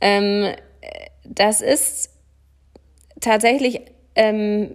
Ähm, 0.00 0.54
das 1.24 1.60
ist 1.60 2.10
tatsächlich 3.20 3.82
ähm, 4.14 4.70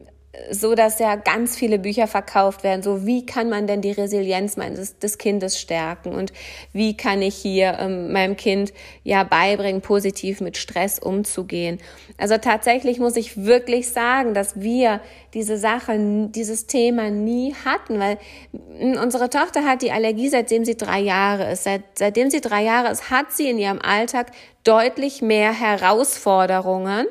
so, 0.50 0.74
dass 0.74 0.98
ja 0.98 1.16
ganz 1.16 1.56
viele 1.56 1.78
Bücher 1.78 2.08
verkauft 2.08 2.64
werden. 2.64 2.82
So, 2.82 3.06
wie 3.06 3.24
kann 3.24 3.50
man 3.50 3.68
denn 3.68 3.82
die 3.82 3.92
Resilienz 3.92 4.58
meines 4.58 4.98
des 4.98 5.20
Kindes 5.20 5.60
stärken 5.60 6.10
und 6.10 6.34
wie 6.72 6.98
kann 6.98 7.22
ich 7.22 7.36
hier 7.36 7.78
ähm, 7.80 8.12
meinem 8.12 8.36
Kind 8.36 8.74
ja 9.04 9.24
beibringen, 9.24 9.82
positiv 9.82 10.42
mit 10.42 10.58
Stress 10.58 10.98
umzugehen. 10.98 11.80
Also 12.18 12.38
tatsächlich 12.38 13.00
muss 13.00 13.16
ich 13.16 13.46
wirklich 13.46 13.90
sagen, 13.90 14.34
dass 14.34 14.60
wir 14.60 15.02
diese 15.36 15.58
Sache, 15.58 15.96
dieses 16.30 16.66
Thema 16.66 17.12
nie 17.12 17.54
hatten, 17.64 18.00
weil 18.00 18.18
unsere 18.52 19.30
Tochter 19.30 19.66
hat 19.66 19.84
die 19.84 19.92
Allergie, 19.92 20.30
seitdem 20.30 20.66
sie 20.66 20.78
drei 20.78 21.00
Jahre 21.00 21.52
ist. 21.52 21.64
Seit, 21.64 21.84
seitdem 21.96 22.32
sie 22.32 22.42
drei 22.42 22.64
Jahre 22.64 22.92
ist, 22.92 23.12
hat 23.12 23.32
sie 23.32 23.50
in 23.50 23.60
ihrem 23.60 23.80
Alltag 23.82 24.32
deutlich 24.64 25.22
mehr 25.22 25.54
Herausforderungen 25.54 27.06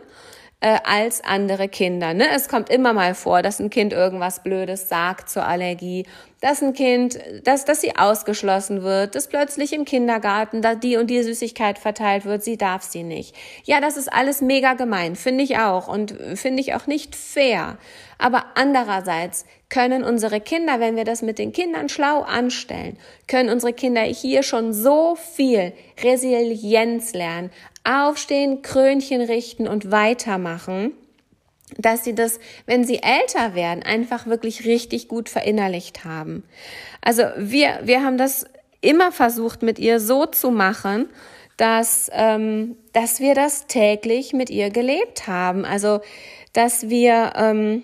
äh, 0.62 0.78
als 0.84 1.22
andere 1.24 1.68
Kinder. 1.68 2.14
Ne? 2.14 2.28
Es 2.34 2.48
kommt 2.48 2.70
immer 2.70 2.92
mal 2.92 3.14
vor, 3.14 3.42
dass 3.42 3.58
ein 3.58 3.68
Kind 3.68 3.92
irgendwas 3.92 4.42
Blödes 4.42 4.88
sagt 4.88 5.28
zur 5.28 5.44
Allergie, 5.44 6.06
dass 6.42 6.60
ein 6.60 6.74
Kind, 6.74 7.18
dass, 7.44 7.64
dass 7.64 7.80
sie 7.80 7.96
ausgeschlossen 7.96 8.82
wird, 8.82 9.14
dass 9.14 9.28
plötzlich 9.28 9.72
im 9.72 9.84
Kindergarten 9.84 10.60
da 10.60 10.74
die 10.74 10.96
und 10.96 11.08
die 11.08 11.22
Süßigkeit 11.22 11.78
verteilt 11.78 12.24
wird, 12.24 12.42
sie 12.42 12.58
darf 12.58 12.82
sie 12.82 13.04
nicht. 13.04 13.34
Ja, 13.64 13.80
das 13.80 13.96
ist 13.96 14.12
alles 14.12 14.40
mega 14.40 14.74
gemein, 14.74 15.14
finde 15.14 15.44
ich 15.44 15.58
auch 15.58 15.86
und 15.86 16.14
finde 16.34 16.60
ich 16.60 16.74
auch 16.74 16.88
nicht 16.88 17.14
fair. 17.14 17.78
Aber 18.18 18.44
andererseits 18.56 19.46
können 19.68 20.02
unsere 20.02 20.40
Kinder, 20.40 20.80
wenn 20.80 20.96
wir 20.96 21.04
das 21.04 21.22
mit 21.22 21.38
den 21.38 21.52
Kindern 21.52 21.88
schlau 21.88 22.22
anstellen, 22.22 22.98
können 23.28 23.48
unsere 23.48 23.72
Kinder 23.72 24.02
hier 24.02 24.42
schon 24.42 24.72
so 24.72 25.14
viel 25.14 25.72
Resilienz 26.02 27.14
lernen, 27.14 27.50
aufstehen, 27.84 28.62
Krönchen 28.62 29.20
richten 29.20 29.68
und 29.68 29.92
weitermachen, 29.92 30.92
dass 31.78 32.04
sie 32.04 32.14
das, 32.14 32.38
wenn 32.66 32.84
sie 32.84 33.00
älter 33.02 33.54
werden, 33.54 33.82
einfach 33.82 34.26
wirklich 34.26 34.64
richtig 34.64 35.08
gut 35.08 35.28
verinnerlicht 35.28 36.04
haben. 36.04 36.44
Also 37.00 37.24
wir, 37.36 37.80
wir 37.84 38.02
haben 38.02 38.18
das 38.18 38.46
immer 38.80 39.12
versucht, 39.12 39.62
mit 39.62 39.78
ihr 39.78 40.00
so 40.00 40.26
zu 40.26 40.50
machen, 40.50 41.08
dass, 41.56 42.10
ähm, 42.12 42.76
dass 42.92 43.20
wir 43.20 43.34
das 43.34 43.66
täglich 43.66 44.32
mit 44.32 44.50
ihr 44.50 44.70
gelebt 44.70 45.26
haben. 45.26 45.64
Also, 45.64 46.00
dass 46.52 46.88
wir, 46.88 47.32
ähm, 47.36 47.82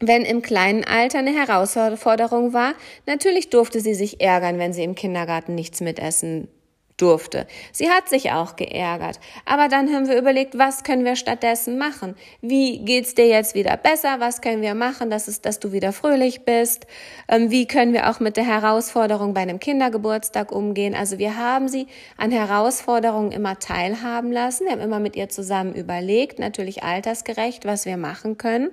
wenn 0.00 0.22
im 0.22 0.42
kleinen 0.42 0.84
Alter 0.84 1.18
eine 1.18 1.32
Herausforderung 1.32 2.52
war, 2.52 2.74
natürlich 3.06 3.50
durfte 3.50 3.80
sie 3.80 3.94
sich 3.94 4.20
ärgern, 4.20 4.58
wenn 4.58 4.72
sie 4.72 4.82
im 4.82 4.94
Kindergarten 4.94 5.54
nichts 5.54 5.80
mitessen 5.80 6.48
durfte. 6.96 7.46
Sie 7.72 7.90
hat 7.90 8.08
sich 8.08 8.32
auch 8.32 8.56
geärgert. 8.56 9.18
Aber 9.44 9.68
dann 9.68 9.92
haben 9.92 10.08
wir 10.08 10.16
überlegt, 10.18 10.58
was 10.58 10.84
können 10.84 11.04
wir 11.04 11.16
stattdessen 11.16 11.78
machen? 11.78 12.14
Wie 12.40 12.84
geht's 12.84 13.14
dir 13.14 13.26
jetzt 13.26 13.54
wieder 13.54 13.76
besser? 13.76 14.20
Was 14.20 14.40
können 14.40 14.62
wir 14.62 14.74
machen, 14.74 15.10
dass 15.10 15.28
es, 15.28 15.40
dass 15.40 15.58
du 15.58 15.72
wieder 15.72 15.92
fröhlich 15.92 16.44
bist? 16.44 16.86
Ähm, 17.28 17.50
wie 17.50 17.66
können 17.66 17.92
wir 17.92 18.10
auch 18.10 18.20
mit 18.20 18.36
der 18.36 18.44
Herausforderung 18.44 19.34
bei 19.34 19.40
einem 19.40 19.58
Kindergeburtstag 19.58 20.52
umgehen? 20.52 20.94
Also 20.94 21.18
wir 21.18 21.36
haben 21.36 21.68
sie 21.68 21.86
an 22.16 22.30
Herausforderungen 22.30 23.32
immer 23.32 23.58
teilhaben 23.58 24.30
lassen. 24.30 24.66
Wir 24.66 24.72
haben 24.72 24.80
immer 24.80 25.00
mit 25.00 25.16
ihr 25.16 25.28
zusammen 25.28 25.74
überlegt, 25.74 26.38
natürlich 26.38 26.82
altersgerecht, 26.82 27.64
was 27.64 27.86
wir 27.86 27.96
machen 27.96 28.38
können 28.38 28.70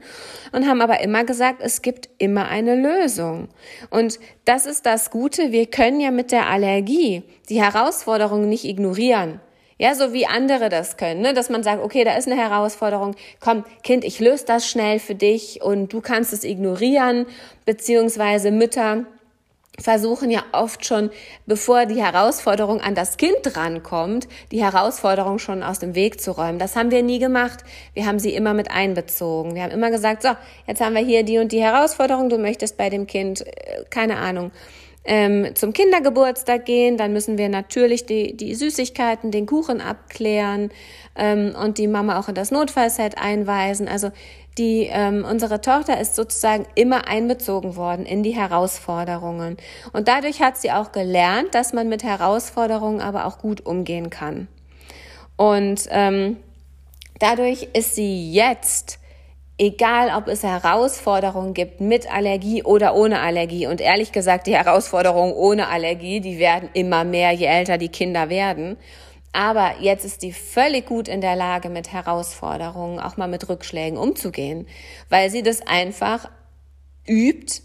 und 0.52 0.68
haben 0.68 0.82
aber 0.82 1.02
immer 1.02 1.24
gesagt, 1.24 1.62
es 1.62 1.82
gibt 1.82 2.10
immer 2.18 2.48
eine 2.48 2.76
Lösung. 2.76 3.50
Und 3.90 4.20
das 4.46 4.66
ist 4.66 4.86
das 4.86 5.12
Gute. 5.12 5.52
Wir 5.52 5.66
können 5.68 6.00
ja 6.00 6.12
mit 6.12 6.32
der 6.32 6.50
Allergie 6.50 7.24
die 7.50 7.62
Herausforderungen 8.10 8.50
nicht 8.50 8.66
ignorieren. 8.66 9.40
Ja, 9.78 9.96
so 9.96 10.12
wie 10.12 10.26
andere 10.26 10.68
das 10.68 10.98
können, 10.98 11.22
ne? 11.22 11.34
dass 11.34 11.50
man 11.50 11.64
sagt, 11.64 11.82
okay, 11.82 12.04
da 12.04 12.18
ist 12.18 12.28
eine 12.28 12.36
Herausforderung, 12.36 13.16
komm, 13.40 13.64
Kind, 13.82 14.04
ich 14.04 14.20
löse 14.20 14.44
das 14.46 14.68
schnell 14.68 15.00
für 15.00 15.16
dich 15.16 15.62
und 15.62 15.94
du 15.94 16.02
kannst 16.02 16.34
es 16.34 16.44
ignorieren, 16.44 17.28
beziehungsweise 17.66 18.52
Mütter 18.52 19.06
versuchen 19.80 20.32
ja 20.32 20.44
oft 20.52 20.86
schon, 20.86 21.12
bevor 21.46 21.86
die 21.86 22.04
Herausforderung 22.04 22.82
an 22.82 22.94
das 22.94 23.16
Kind 23.16 23.38
drankommt, 23.44 24.28
die 24.52 24.62
Herausforderung 24.62 25.40
schon 25.40 25.64
aus 25.64 25.80
dem 25.80 25.96
Weg 25.96 26.20
zu 26.20 26.32
räumen. 26.32 26.60
Das 26.60 26.76
haben 26.76 26.92
wir 26.92 27.02
nie 27.02 27.20
gemacht. 27.20 27.64
Wir 27.94 28.06
haben 28.06 28.20
sie 28.20 28.34
immer 28.34 28.54
mit 28.54 28.72
einbezogen. 28.72 29.56
Wir 29.56 29.64
haben 29.64 29.72
immer 29.72 29.92
gesagt, 29.92 30.24
so, 30.24 30.32
jetzt 30.68 30.82
haben 30.82 30.96
wir 30.96 31.06
hier 31.06 31.24
die 31.24 31.38
und 31.38 31.54
die 31.54 31.62
Herausforderung, 31.62 32.28
du 32.28 32.38
möchtest 32.38 32.76
bei 32.76 32.90
dem 32.90 33.08
Kind, 33.08 33.48
äh, 33.48 33.86
keine 33.90 34.18
Ahnung, 34.18 34.52
ähm, 35.06 35.56
zum 35.56 35.74
Kindergeburtstag 35.74 36.66
gehen, 36.66 36.98
dann 36.98 37.14
müssen 37.14 37.38
wir 37.38 37.50
natürlich 37.50 38.06
die, 38.06 38.36
die 38.36 38.54
Süßigkeiten, 38.54 39.32
den 39.32 39.46
Kuchen 39.46 39.82
abklären 39.82 40.72
ähm, 41.16 41.56
und 41.56 41.78
die 41.78 41.88
Mama 41.88 42.20
auch 42.20 42.28
in 42.28 42.36
das 42.36 42.52
Notfallset 42.52 43.18
einweisen. 43.18 43.88
Also 43.88 44.12
die, 44.58 44.90
ähm, 44.92 45.26
unsere 45.30 45.62
Tochter 45.62 46.00
ist 46.00 46.16
sozusagen 46.16 46.66
immer 46.76 47.08
einbezogen 47.08 47.76
worden 47.78 48.06
in 48.06 48.24
die 48.24 48.36
Herausforderungen. 48.36 49.58
Und 49.94 50.08
dadurch 50.08 50.42
hat 50.42 50.58
sie 50.58 50.72
auch 50.72 50.92
gelernt, 50.92 51.56
dass 51.56 51.72
man 51.72 51.88
mit 51.88 52.04
Herausforderungen 52.04 53.00
aber 53.00 53.26
auch 53.26 53.38
gut 53.38 53.66
umgehen 53.66 54.10
kann. 54.10 54.50
Und 55.38 55.88
ähm, 55.92 56.38
dadurch 57.20 57.70
ist 57.74 57.96
sie 57.96 58.34
jetzt 58.34 59.00
egal 59.60 60.10
ob 60.18 60.28
es 60.28 60.44
Herausforderungen 60.44 61.54
gibt 61.54 61.82
mit 61.82 62.12
Allergie 62.12 62.64
oder 62.64 62.96
ohne 62.96 63.20
Allergie. 63.20 63.68
Und 63.68 63.82
ehrlich 63.82 64.12
gesagt, 64.12 64.48
die 64.48 64.56
Herausforderungen 64.56 65.34
ohne 65.34 65.68
Allergie, 65.68 66.22
die 66.22 66.40
werden 66.40 66.70
immer 66.74 67.04
mehr, 67.04 67.32
je 67.34 67.46
älter 67.46 67.78
die 67.78 67.90
Kinder 67.90 68.30
werden. 68.30 68.78
Aber 69.32 69.76
jetzt 69.80 70.06
ist 70.06 70.24
die 70.24 70.32
völlig 70.32 70.88
gut 70.88 71.08
in 71.08 71.22
der 71.22 71.36
Lage, 71.36 71.70
mit 71.70 71.92
Herausforderungen, 71.92 73.00
auch 73.00 73.18
mal 73.18 73.28
mit 73.28 73.48
Rückschlägen 73.48 74.00
umzugehen, 74.00 74.66
weil 75.10 75.30
sie 75.30 75.44
das 75.44 75.62
einfach 75.68 76.30
übt 77.08 77.62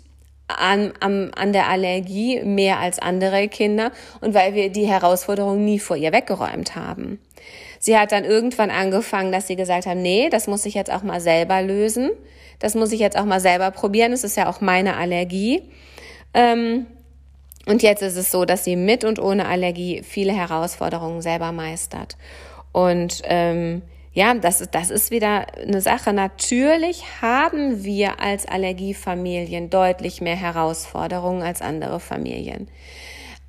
an, 0.49 0.93
an, 1.01 1.33
an 1.35 1.53
der 1.55 1.69
Allergie 1.69 2.43
mehr 2.43 2.81
als 2.81 2.99
andere 2.99 3.49
Kinder 3.49 3.93
und 4.21 4.35
weil 4.35 4.55
wir 4.55 4.71
die 4.71 4.87
Herausforderungen 4.87 5.65
nie 5.65 5.79
vor 5.79 5.97
ihr 5.97 6.13
weggeräumt 6.13 6.77
haben. 6.77 7.19
Sie 7.85 7.99
hat 7.99 8.13
dann 8.13 8.25
irgendwann 8.25 8.71
angefangen, 8.71 9.31
dass 9.31 9.47
sie 9.47 9.57
gesagt 9.57 9.85
haben, 9.85 10.01
nee, 10.01 10.31
das 10.31 10.47
muss 10.47 10.65
ich 10.65 10.73
jetzt 10.73 10.91
auch 10.91 11.03
mal 11.03 11.21
selber 11.21 11.61
lösen. 11.61 12.13
Das 12.59 12.75
muss 12.75 12.93
ich 12.93 12.99
jetzt 12.99 13.15
auch 13.15 13.27
mal 13.27 13.41
selber 13.41 13.71
probieren. 13.73 14.13
Das 14.13 14.25
ist 14.25 14.39
ja 14.39 14.49
auch 14.49 14.63
meine 14.63 14.97
Allergie. 14.97 15.61
Ähm, 16.33 16.87
und 17.67 17.83
jetzt 17.83 18.01
ist 18.01 18.17
es 18.17 18.31
so, 18.31 18.47
dass 18.47 18.65
sie 18.65 18.77
mit 18.77 19.05
und 19.05 19.19
ohne 19.19 19.47
Allergie 19.47 20.03
viele 20.03 20.33
Herausforderungen 20.33 21.21
selber 21.21 21.53
meistert. 21.53 22.17
Und 22.73 23.21
ähm, 23.25 23.83
ja, 24.15 24.33
das, 24.33 24.67
das 24.71 24.89
ist 24.89 25.11
wieder 25.11 25.45
eine 25.59 25.83
Sache. 25.83 26.15
Natürlich 26.15 27.03
haben 27.21 27.85
wir 27.85 28.19
als 28.19 28.49
Allergiefamilien 28.49 29.69
deutlich 29.69 30.23
mehr 30.23 30.37
Herausforderungen 30.37 31.43
als 31.43 31.61
andere 31.61 32.01
Familien. 32.01 32.67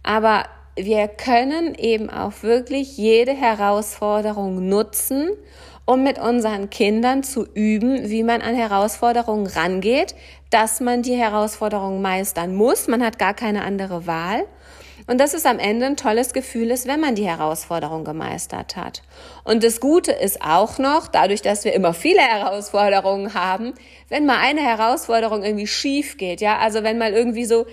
Aber 0.03 0.43
wir 0.77 1.07
können 1.07 1.75
eben 1.75 2.09
auch 2.09 2.33
wirklich 2.41 2.97
jede 2.97 3.33
Herausforderung 3.33 4.67
nutzen, 4.67 5.29
um 5.85 6.03
mit 6.03 6.19
unseren 6.19 6.69
Kindern 6.69 7.23
zu 7.23 7.45
üben, 7.53 8.09
wie 8.09 8.23
man 8.23 8.41
an 8.41 8.55
Herausforderungen 8.55 9.47
rangeht, 9.47 10.15
dass 10.49 10.81
man 10.81 11.01
die 11.01 11.15
Herausforderungen 11.15 12.01
meistern 12.01 12.55
muss. 12.55 12.87
Man 12.87 13.03
hat 13.03 13.19
gar 13.19 13.33
keine 13.33 13.63
andere 13.63 14.07
Wahl. 14.07 14.45
Und 15.07 15.19
dass 15.19 15.35
es 15.35 15.45
am 15.45 15.59
Ende 15.59 15.85
ein 15.85 15.97
tolles 15.97 16.33
Gefühl 16.33 16.71
ist, 16.71 16.87
wenn 16.87 16.99
man 16.99 17.13
die 17.13 17.27
Herausforderung 17.27 18.03
gemeistert 18.03 18.75
hat. 18.75 19.03
Und 19.43 19.63
das 19.63 19.79
Gute 19.79 20.11
ist 20.11 20.41
auch 20.41 20.79
noch, 20.79 21.07
dadurch, 21.07 21.43
dass 21.43 21.63
wir 21.63 21.73
immer 21.73 21.93
viele 21.93 22.21
Herausforderungen 22.21 23.35
haben, 23.35 23.73
wenn 24.09 24.25
mal 24.25 24.39
eine 24.39 24.61
Herausforderung 24.61 25.43
irgendwie 25.43 25.67
schief 25.67 26.17
geht, 26.17 26.41
ja, 26.41 26.57
also 26.57 26.81
wenn 26.81 26.97
mal 26.97 27.13
irgendwie 27.13 27.45
so 27.45 27.67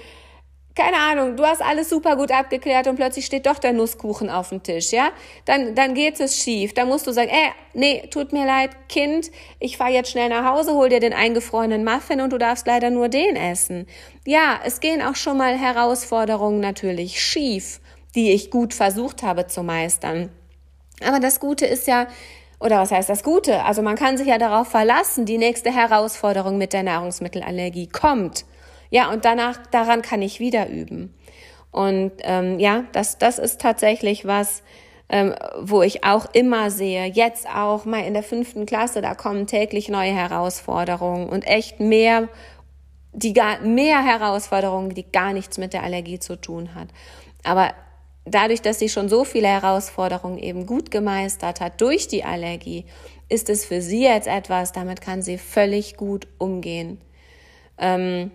keine 0.74 0.96
Ahnung, 0.96 1.36
du 1.36 1.44
hast 1.44 1.60
alles 1.60 1.90
super 1.90 2.16
gut 2.16 2.30
abgeklärt 2.30 2.86
und 2.86 2.96
plötzlich 2.96 3.26
steht 3.26 3.46
doch 3.46 3.58
der 3.58 3.72
Nusskuchen 3.72 4.30
auf 4.30 4.48
dem 4.48 4.62
Tisch, 4.62 4.92
ja? 4.92 5.10
Dann, 5.44 5.74
dann 5.74 5.94
geht 5.94 6.18
es 6.20 6.36
schief. 6.36 6.72
Da 6.72 6.84
musst 6.84 7.06
du 7.06 7.12
sagen, 7.12 7.28
ey, 7.28 7.50
nee, 7.74 8.08
tut 8.10 8.32
mir 8.32 8.46
leid, 8.46 8.70
Kind, 8.88 9.30
ich 9.58 9.76
fahr 9.76 9.90
jetzt 9.90 10.10
schnell 10.10 10.30
nach 10.30 10.44
Hause, 10.44 10.72
hol 10.72 10.88
dir 10.88 11.00
den 11.00 11.12
eingefrorenen 11.12 11.84
Muffin 11.84 12.20
und 12.20 12.32
du 12.32 12.38
darfst 12.38 12.66
leider 12.66 12.90
nur 12.90 13.08
den 13.08 13.36
essen. 13.36 13.86
Ja, 14.26 14.60
es 14.64 14.80
gehen 14.80 15.02
auch 15.02 15.16
schon 15.16 15.36
mal 15.36 15.58
Herausforderungen 15.58 16.60
natürlich 16.60 17.22
schief, 17.22 17.80
die 18.14 18.32
ich 18.32 18.50
gut 18.50 18.72
versucht 18.72 19.22
habe 19.22 19.46
zu 19.46 19.62
meistern. 19.62 20.30
Aber 21.06 21.20
das 21.20 21.40
Gute 21.40 21.66
ist 21.66 21.86
ja, 21.86 22.06
oder 22.60 22.78
was 22.78 22.92
heißt 22.92 23.08
das 23.08 23.24
Gute? 23.24 23.64
Also 23.64 23.82
man 23.82 23.96
kann 23.96 24.16
sich 24.16 24.28
ja 24.28 24.38
darauf 24.38 24.68
verlassen, 24.68 25.26
die 25.26 25.38
nächste 25.38 25.74
Herausforderung 25.74 26.58
mit 26.58 26.72
der 26.72 26.84
Nahrungsmittelallergie 26.84 27.88
kommt. 27.88 28.44
Ja, 28.92 29.10
und 29.10 29.24
danach, 29.24 29.56
daran 29.70 30.02
kann 30.02 30.20
ich 30.20 30.38
wieder 30.38 30.68
üben. 30.68 31.14
Und 31.70 32.12
ähm, 32.24 32.58
ja, 32.60 32.84
das, 32.92 33.16
das 33.16 33.38
ist 33.38 33.58
tatsächlich 33.58 34.26
was, 34.26 34.62
ähm, 35.08 35.34
wo 35.58 35.80
ich 35.80 36.04
auch 36.04 36.26
immer 36.34 36.70
sehe, 36.70 37.06
jetzt 37.06 37.48
auch 37.48 37.86
mal 37.86 38.04
in 38.04 38.12
der 38.12 38.22
fünften 38.22 38.66
Klasse, 38.66 39.00
da 39.00 39.14
kommen 39.14 39.46
täglich 39.46 39.88
neue 39.88 40.12
Herausforderungen 40.12 41.30
und 41.30 41.46
echt 41.46 41.80
mehr, 41.80 42.28
die 43.14 43.32
gar, 43.32 43.60
mehr 43.60 44.04
Herausforderungen, 44.04 44.90
die 44.90 45.10
gar 45.10 45.32
nichts 45.32 45.56
mit 45.56 45.72
der 45.72 45.84
Allergie 45.84 46.18
zu 46.18 46.36
tun 46.36 46.74
hat. 46.74 46.88
Aber 47.44 47.72
dadurch, 48.26 48.60
dass 48.60 48.78
sie 48.78 48.90
schon 48.90 49.08
so 49.08 49.24
viele 49.24 49.48
Herausforderungen 49.48 50.36
eben 50.36 50.66
gut 50.66 50.90
gemeistert 50.90 51.62
hat 51.62 51.80
durch 51.80 52.08
die 52.08 52.24
Allergie, 52.24 52.84
ist 53.30 53.48
es 53.48 53.64
für 53.64 53.80
sie 53.80 54.02
jetzt 54.02 54.28
etwas, 54.28 54.72
damit 54.72 55.00
kann 55.00 55.22
sie 55.22 55.38
völlig 55.38 55.96
gut 55.96 56.28
umgehen. 56.36 57.00
Ähm, 57.78 58.30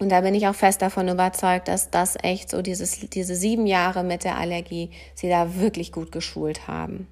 und 0.00 0.08
da 0.08 0.22
bin 0.22 0.34
ich 0.34 0.48
auch 0.48 0.54
fest 0.54 0.82
davon 0.82 1.08
überzeugt, 1.08 1.68
dass 1.68 1.90
das 1.90 2.16
echt 2.22 2.50
so 2.50 2.62
dieses, 2.62 3.10
diese 3.10 3.36
sieben 3.36 3.66
Jahre 3.66 4.02
mit 4.02 4.24
der 4.24 4.38
Allergie 4.38 4.90
sie 5.14 5.28
da 5.28 5.56
wirklich 5.56 5.92
gut 5.92 6.10
geschult 6.10 6.66
haben. 6.66 7.06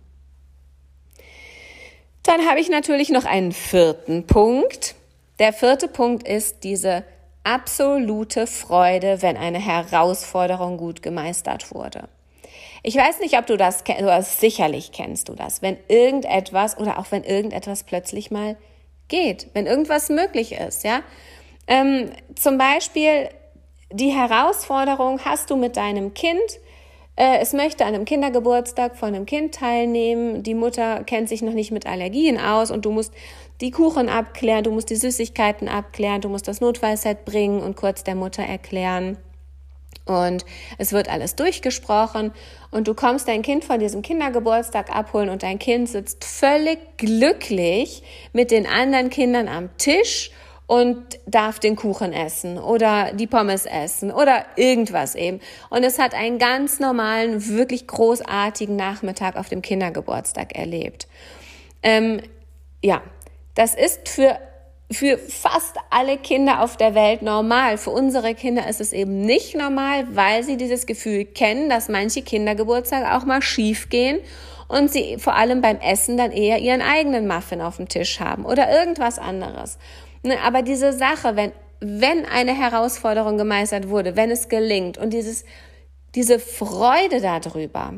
Dann 2.22 2.46
habe 2.48 2.60
ich 2.60 2.68
natürlich 2.68 3.10
noch 3.10 3.26
einen 3.26 3.52
vierten 3.52 4.26
Punkt. 4.26 4.94
Der 5.38 5.52
vierte 5.52 5.86
Punkt 5.86 6.26
ist 6.26 6.64
diese 6.64 7.04
absolute 7.44 8.46
Freude, 8.46 9.22
wenn 9.22 9.36
eine 9.36 9.58
Herausforderung 9.58 10.78
gut 10.78 11.02
gemeistert 11.02 11.72
wurde. 11.74 12.08
Ich 12.82 12.96
weiß 12.96 13.20
nicht, 13.20 13.36
ob 13.36 13.46
du 13.46 13.56
das 13.56 13.84
kennst, 13.84 14.40
sicherlich 14.40 14.92
kennst 14.92 15.28
du 15.28 15.34
das, 15.34 15.62
wenn 15.62 15.76
irgendetwas 15.88 16.78
oder 16.78 16.98
auch 16.98 17.06
wenn 17.10 17.24
irgendetwas 17.24 17.82
plötzlich 17.82 18.30
mal 18.30 18.56
geht, 19.08 19.48
wenn 19.52 19.66
irgendwas 19.66 20.08
möglich 20.08 20.52
ist, 20.52 20.84
ja. 20.84 21.02
Ähm, 21.68 22.10
zum 22.34 22.56
Beispiel 22.56 23.28
die 23.92 24.10
Herausforderung 24.10 25.20
hast 25.24 25.50
du 25.50 25.56
mit 25.56 25.76
deinem 25.76 26.14
Kind, 26.14 26.40
äh, 27.16 27.38
es 27.40 27.52
möchte 27.52 27.84
an 27.84 27.94
einem 27.94 28.06
Kindergeburtstag 28.06 28.96
von 28.96 29.14
einem 29.14 29.26
Kind 29.26 29.54
teilnehmen, 29.54 30.42
die 30.42 30.54
Mutter 30.54 31.04
kennt 31.04 31.28
sich 31.28 31.42
noch 31.42 31.52
nicht 31.52 31.70
mit 31.70 31.86
Allergien 31.86 32.40
aus 32.40 32.70
und 32.70 32.84
du 32.84 32.90
musst 32.90 33.12
die 33.60 33.70
Kuchen 33.70 34.08
abklären, 34.08 34.64
du 34.64 34.70
musst 34.70 34.88
die 34.88 34.96
Süßigkeiten 34.96 35.68
abklären, 35.68 36.22
du 36.22 36.28
musst 36.28 36.48
das 36.48 36.60
Notfallset 36.60 37.24
bringen 37.24 37.60
und 37.60 37.76
kurz 37.76 38.02
der 38.02 38.14
Mutter 38.14 38.42
erklären. 38.42 39.18
Und 40.06 40.46
es 40.78 40.92
wird 40.92 41.10
alles 41.10 41.34
durchgesprochen 41.34 42.32
und 42.70 42.88
du 42.88 42.94
kommst 42.94 43.28
dein 43.28 43.42
Kind 43.42 43.64
von 43.64 43.78
diesem 43.78 44.00
Kindergeburtstag 44.00 44.94
abholen 44.94 45.28
und 45.28 45.42
dein 45.42 45.58
Kind 45.58 45.88
sitzt 45.88 46.24
völlig 46.24 46.78
glücklich 46.96 48.02
mit 48.32 48.50
den 48.50 48.66
anderen 48.66 49.10
Kindern 49.10 49.48
am 49.48 49.76
Tisch 49.76 50.30
und 50.68 51.18
darf 51.26 51.58
den 51.58 51.76
Kuchen 51.76 52.12
essen 52.12 52.58
oder 52.58 53.12
die 53.14 53.26
Pommes 53.26 53.64
essen 53.64 54.12
oder 54.12 54.44
irgendwas 54.54 55.14
eben. 55.14 55.40
Und 55.70 55.82
es 55.82 55.98
hat 55.98 56.14
einen 56.14 56.38
ganz 56.38 56.78
normalen, 56.78 57.48
wirklich 57.48 57.86
großartigen 57.86 58.76
Nachmittag 58.76 59.36
auf 59.36 59.48
dem 59.48 59.62
Kindergeburtstag 59.62 60.54
erlebt. 60.54 61.08
Ähm, 61.82 62.20
ja, 62.82 63.00
das 63.54 63.74
ist 63.74 64.08
für 64.08 64.38
für 64.90 65.18
fast 65.18 65.76
alle 65.90 66.16
Kinder 66.16 66.62
auf 66.62 66.78
der 66.78 66.94
Welt 66.94 67.20
normal. 67.20 67.76
Für 67.76 67.90
unsere 67.90 68.34
Kinder 68.34 68.66
ist 68.68 68.80
es 68.80 68.94
eben 68.94 69.20
nicht 69.20 69.54
normal, 69.54 70.06
weil 70.12 70.42
sie 70.44 70.56
dieses 70.56 70.86
Gefühl 70.86 71.26
kennen, 71.26 71.68
dass 71.68 71.90
manche 71.90 72.22
Kindergeburtstage 72.22 73.14
auch 73.14 73.26
mal 73.26 73.42
schief 73.42 73.90
gehen 73.90 74.18
und 74.66 74.90
sie 74.90 75.18
vor 75.18 75.34
allem 75.34 75.60
beim 75.60 75.78
Essen 75.80 76.16
dann 76.16 76.32
eher 76.32 76.58
ihren 76.60 76.80
eigenen 76.80 77.26
Muffin 77.26 77.60
auf 77.60 77.76
dem 77.76 77.88
Tisch 77.88 78.18
haben 78.20 78.46
oder 78.46 78.70
irgendwas 78.70 79.18
anderes. 79.18 79.78
Ne, 80.28 80.38
aber 80.42 80.60
diese 80.60 80.92
Sache, 80.92 81.36
wenn, 81.36 81.52
wenn 81.80 82.26
eine 82.26 82.54
Herausforderung 82.54 83.38
gemeistert 83.38 83.88
wurde, 83.88 84.14
wenn 84.14 84.30
es 84.30 84.50
gelingt 84.50 84.98
und 84.98 85.14
dieses, 85.14 85.46
diese 86.14 86.38
Freude 86.38 87.22
darüber, 87.22 87.94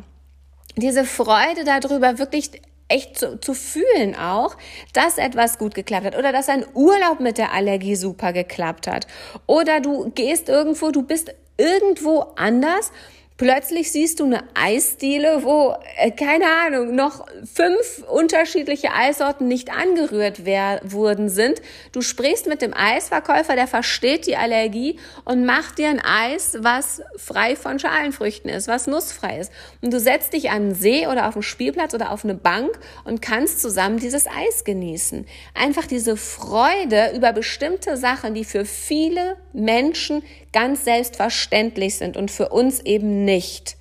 diese 0.77 1.05
Freude 1.05 1.65
darüber, 1.65 2.19
wirklich 2.19 2.53
echt 2.87 3.19
zu, 3.19 3.41
zu 3.41 3.55
fühlen 3.55 4.15
auch, 4.15 4.57
dass 4.93 5.19
etwas 5.19 5.59
gut 5.59 5.75
geklappt 5.75 6.07
hat 6.07 6.17
oder 6.17 6.31
dass 6.31 6.49
ein 6.49 6.65
Urlaub 6.75 7.19
mit 7.19 7.37
der 7.37 7.53
Allergie 7.53 7.97
super 7.97 8.33
geklappt 8.33 8.87
hat 8.87 9.09
oder 9.49 9.81
du 9.81 10.11
gehst 10.11 10.49
irgendwo, 10.49 10.93
du 10.93 11.03
bist 11.03 11.35
irgendwo 11.57 12.27
anders 12.37 12.93
Plötzlich 13.41 13.91
siehst 13.91 14.21
du 14.21 14.27
eine 14.27 14.45
Eisdiele, 14.53 15.43
wo, 15.45 15.75
äh, 15.97 16.11
keine 16.11 16.45
Ahnung, 16.45 16.95
noch 16.95 17.27
fünf 17.55 18.05
unterschiedliche 18.07 18.93
Eissorten 18.93 19.49
nicht 19.49 19.71
angerührt 19.71 20.45
wurden 20.85 21.31
sind. 21.31 21.63
Du 21.93 22.03
sprichst 22.03 22.47
mit 22.47 22.61
dem 22.61 22.75
Eisverkäufer, 22.75 23.55
der 23.55 23.67
versteht 23.67 24.27
die 24.27 24.37
Allergie 24.37 24.99
und 25.25 25.47
macht 25.47 25.79
dir 25.79 25.89
ein 25.89 26.05
Eis, 26.05 26.59
was 26.61 27.01
frei 27.17 27.57
von 27.57 27.79
Schalenfrüchten 27.79 28.51
ist, 28.51 28.69
was 28.69 28.87
nussfrei 28.87 29.39
ist. 29.39 29.51
Und 29.81 29.95
du 29.95 30.01
setzt 30.01 30.35
dich 30.35 30.51
an 30.51 30.57
einen 30.57 30.75
See 30.75 31.07
oder 31.07 31.27
auf 31.27 31.35
einen 31.35 31.43
Spielplatz 31.43 31.95
oder 31.95 32.13
auf 32.13 32.25
eine 32.25 32.35
Bank 32.35 32.79
und 33.05 33.23
kannst 33.23 33.63
zusammen 33.63 33.99
dieses 33.99 34.27
Eis 34.27 34.65
genießen. 34.65 35.27
Einfach 35.55 35.87
diese 35.87 36.19
Freude 36.19 37.13
über 37.17 37.33
bestimmte 37.33 37.97
Sachen, 37.97 38.35
die 38.35 38.45
für 38.45 38.67
viele 38.67 39.39
Menschen 39.55 40.23
ganz 40.53 40.85
selbstverständlich 40.85 41.97
sind 41.97 42.17
und 42.17 42.31
für 42.31 42.49
uns 42.49 42.81
eben 42.81 43.25
nicht. 43.25 43.77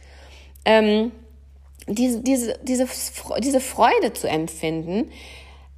Ähm, 0.66 1.12
diese, 1.88 2.22
diese, 2.22 2.60
diese, 2.64 2.88
diese 3.40 3.60
Freude 3.60 4.14
zu 4.14 4.28
empfinden, 4.28 5.12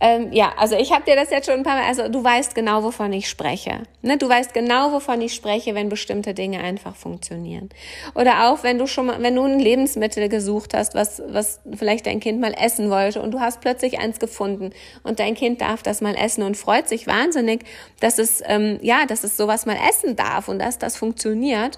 ähm, 0.03 0.33
ja, 0.33 0.51
also 0.57 0.75
ich 0.75 0.91
habe 0.91 1.05
dir 1.05 1.15
das 1.15 1.29
jetzt 1.29 1.45
schon 1.45 1.59
ein 1.59 1.63
paar 1.63 1.75
Mal, 1.75 1.85
also 1.87 2.07
du 2.07 2.23
weißt 2.23 2.55
genau, 2.55 2.81
wovon 2.81 3.13
ich 3.13 3.29
spreche. 3.29 3.83
Ne? 4.01 4.17
Du 4.17 4.27
weißt 4.27 4.51
genau, 4.51 4.91
wovon 4.93 5.21
ich 5.21 5.35
spreche, 5.35 5.75
wenn 5.75 5.89
bestimmte 5.89 6.33
Dinge 6.33 6.59
einfach 6.61 6.95
funktionieren. 6.95 7.69
Oder 8.15 8.49
auch, 8.49 8.63
wenn 8.63 8.79
du 8.79 8.87
schon 8.87 9.05
mal, 9.05 9.21
wenn 9.21 9.35
du 9.35 9.43
ein 9.43 9.59
Lebensmittel 9.59 10.27
gesucht 10.27 10.73
hast, 10.73 10.95
was, 10.95 11.21
was 11.27 11.59
vielleicht 11.71 12.07
dein 12.07 12.19
Kind 12.19 12.41
mal 12.41 12.55
essen 12.59 12.89
wollte 12.89 13.21
und 13.21 13.29
du 13.29 13.39
hast 13.39 13.61
plötzlich 13.61 13.99
eins 13.99 14.17
gefunden 14.17 14.71
und 15.03 15.19
dein 15.19 15.35
Kind 15.35 15.61
darf 15.61 15.83
das 15.83 16.01
mal 16.01 16.15
essen 16.15 16.41
und 16.41 16.57
freut 16.57 16.89
sich 16.89 17.05
wahnsinnig, 17.05 17.63
dass 17.99 18.17
es, 18.17 18.41
ähm, 18.47 18.79
ja, 18.81 19.05
dass 19.05 19.23
es 19.23 19.37
sowas 19.37 19.67
mal 19.67 19.77
essen 19.87 20.15
darf 20.15 20.47
und 20.47 20.57
dass 20.57 20.79
das 20.79 20.97
funktioniert. 20.97 21.77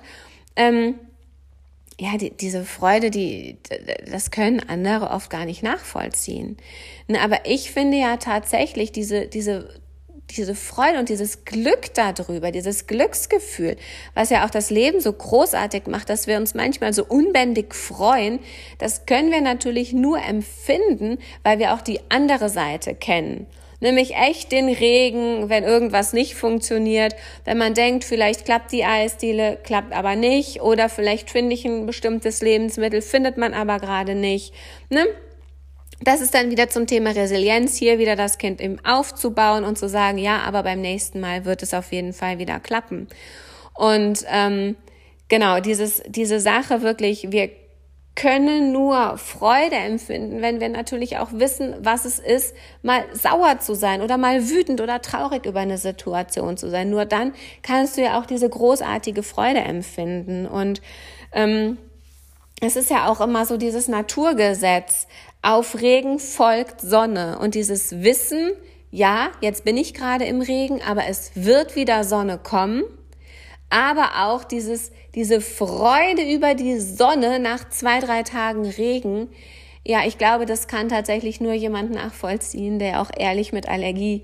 Ähm, 0.56 0.98
ja, 2.00 2.18
die, 2.18 2.32
diese 2.32 2.64
Freude, 2.64 3.12
die, 3.12 3.58
das 4.10 4.32
können 4.32 4.60
andere 4.68 5.12
oft 5.12 5.30
gar 5.30 5.46
nicht 5.46 5.64
nachvollziehen. 5.64 6.58
Ne, 7.08 7.22
aber 7.22 7.46
ich 7.46 7.72
finde 7.72 7.98
ja 7.98 8.18
tatsächlich 8.18 8.92
diese, 8.92 9.28
diese, 9.28 9.70
diese 10.32 10.56
Freude 10.56 11.00
und 11.00 11.10
dieses 11.10 11.46
Glück 11.46 11.94
darüber, 11.94 12.52
dieses 12.52 12.88
Glücksgefühl, 12.88 13.76
was 14.16 14.30
ja 14.30 14.46
auch 14.46 14.50
das 14.50 14.70
Leben 14.70 15.00
so 15.02 15.14
großartig 15.14 15.88
macht, 15.88 16.10
dass 16.10 16.28
wir 16.28 16.38
uns 16.38 16.56
manchmal 16.56 16.94
so 16.94 17.06
unbändig 17.06 17.76
freuen, 17.76 18.40
das 18.80 19.06
können 19.06 19.32
wir 19.32 19.42
natürlich 19.42 19.94
nur 19.94 20.20
empfinden, 20.24 21.20
weil 21.44 21.60
wir 21.60 21.74
auch 21.74 21.82
die 21.82 22.00
andere 22.10 22.50
Seite 22.50 22.96
kennen 22.96 23.46
nämlich 23.84 24.16
echt 24.16 24.52
den 24.52 24.70
Regen, 24.70 25.50
wenn 25.50 25.64
irgendwas 25.64 26.14
nicht 26.14 26.36
funktioniert, 26.36 27.16
wenn 27.44 27.58
man 27.58 27.74
denkt, 27.74 28.06
vielleicht 28.06 28.46
klappt 28.46 28.72
die 28.72 28.86
Eisdiele, 28.86 29.60
klappt 29.62 29.94
aber 29.94 30.16
nicht, 30.16 30.62
oder 30.62 30.88
vielleicht 30.88 31.30
finde 31.30 31.54
ich 31.54 31.66
ein 31.66 31.86
bestimmtes 31.86 32.42
Lebensmittel, 32.42 33.02
findet 33.02 33.38
man 33.38 33.54
aber 33.54 33.80
gerade 33.80 34.16
nicht. 34.16 34.54
Ne? 34.90 35.06
Das 36.02 36.22
ist 36.22 36.34
dann 36.34 36.50
wieder 36.50 36.70
zum 36.70 36.88
Thema 36.88 37.12
Resilienz, 37.12 37.76
hier 37.76 38.00
wieder 38.00 38.16
das 38.16 38.38
Kind 38.38 38.62
eben 38.62 38.84
aufzubauen 38.86 39.66
und 39.66 39.78
zu 39.78 39.90
sagen, 39.90 40.18
ja, 40.18 40.40
aber 40.40 40.64
beim 40.64 40.82
nächsten 40.82 41.20
Mal 41.20 41.44
wird 41.44 41.62
es 41.62 41.74
auf 41.74 41.92
jeden 41.92 42.14
Fall 42.14 42.40
wieder 42.40 42.62
klappen. 42.62 43.08
Und 43.74 44.26
ähm, 44.32 44.78
genau, 45.28 45.60
dieses, 45.60 46.02
diese 46.08 46.40
Sache 46.40 46.84
wirklich, 46.84 47.32
wir 47.32 47.50
können 48.16 48.72
nur 48.72 49.18
Freude 49.18 49.76
empfinden, 49.76 50.42
wenn 50.42 50.60
wir 50.60 50.70
natürlich 50.70 51.18
auch 51.18 51.30
wissen, 51.32 51.76
was 51.80 52.06
es 52.06 52.20
ist, 52.20 52.56
mal 52.84 53.04
sauer 53.14 53.60
zu 53.60 53.74
sein 53.74 54.02
oder 54.02 54.18
mal 54.18 54.50
wütend 54.50 54.82
oder 54.82 55.02
traurig 55.02 55.46
über 55.46 55.62
eine 55.62 55.80
Situation 55.80 56.58
zu 56.58 56.70
sein. 56.70 56.90
Nur 56.90 57.06
dann 57.06 57.34
kannst 57.64 57.98
du 57.98 58.02
ja 58.02 58.20
auch 58.20 58.28
diese 58.28 58.48
großartige 58.48 59.24
Freude 59.24 59.62
empfinden. 59.62 60.46
Und 60.46 60.82
ähm, 61.32 61.78
es 62.62 62.76
ist 62.76 62.92
ja 62.92 63.08
auch 63.08 63.20
immer 63.20 63.46
so 63.46 63.58
dieses 63.58 63.88
Naturgesetz, 63.88 65.08
auf 65.42 65.82
Regen 65.82 66.20
folgt 66.20 66.82
Sonne. 66.82 67.40
Und 67.40 67.56
dieses 67.56 68.04
Wissen, 68.04 68.52
ja, 68.92 69.32
jetzt 69.42 69.66
bin 69.66 69.76
ich 69.76 69.96
gerade 69.96 70.26
im 70.26 70.42
Regen, 70.42 70.82
aber 70.88 71.08
es 71.08 71.32
wird 71.34 71.76
wieder 71.76 72.04
Sonne 72.04 72.38
kommen 72.38 72.84
aber 73.74 74.28
auch 74.28 74.44
dieses, 74.44 74.92
diese 75.16 75.42
Freude 75.42 76.24
über 76.34 76.56
die 76.56 76.80
Sonne 76.80 77.40
nach 77.40 77.70
zwei, 77.70 78.00
drei 78.00 78.24
Tagen 78.24 78.66
Regen. 78.66 79.30
Ja, 79.86 80.06
ich 80.06 80.18
glaube, 80.18 80.46
das 80.46 80.68
kann 80.68 80.90
tatsächlich 80.90 81.42
nur 81.42 81.54
jemand 81.54 81.92
nachvollziehen, 81.92 82.80
der 82.80 83.02
auch 83.02 83.12
ehrlich 83.16 83.52
mit 83.52 83.68
Allergie 83.68 84.24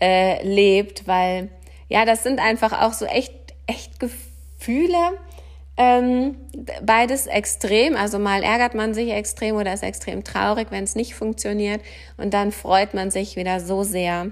äh, 0.00 0.42
lebt, 0.46 1.06
weil 1.06 1.50
ja, 1.88 2.04
das 2.04 2.22
sind 2.22 2.40
einfach 2.40 2.80
auch 2.82 2.92
so 2.92 3.04
echt, 3.04 3.34
echt 3.66 3.98
Gefühle. 4.00 5.18
Ähm, 5.76 6.36
beides 6.82 7.26
extrem, 7.26 7.96
also 7.96 8.18
mal 8.18 8.42
ärgert 8.42 8.74
man 8.74 8.92
sich 8.92 9.10
extrem 9.10 9.56
oder 9.56 9.72
ist 9.72 9.82
extrem 9.82 10.24
traurig, 10.24 10.68
wenn 10.70 10.84
es 10.84 10.94
nicht 10.94 11.14
funktioniert 11.14 11.80
und 12.18 12.34
dann 12.34 12.52
freut 12.52 12.92
man 12.92 13.10
sich 13.10 13.36
wieder 13.36 13.60
so 13.60 13.82
sehr 13.82 14.30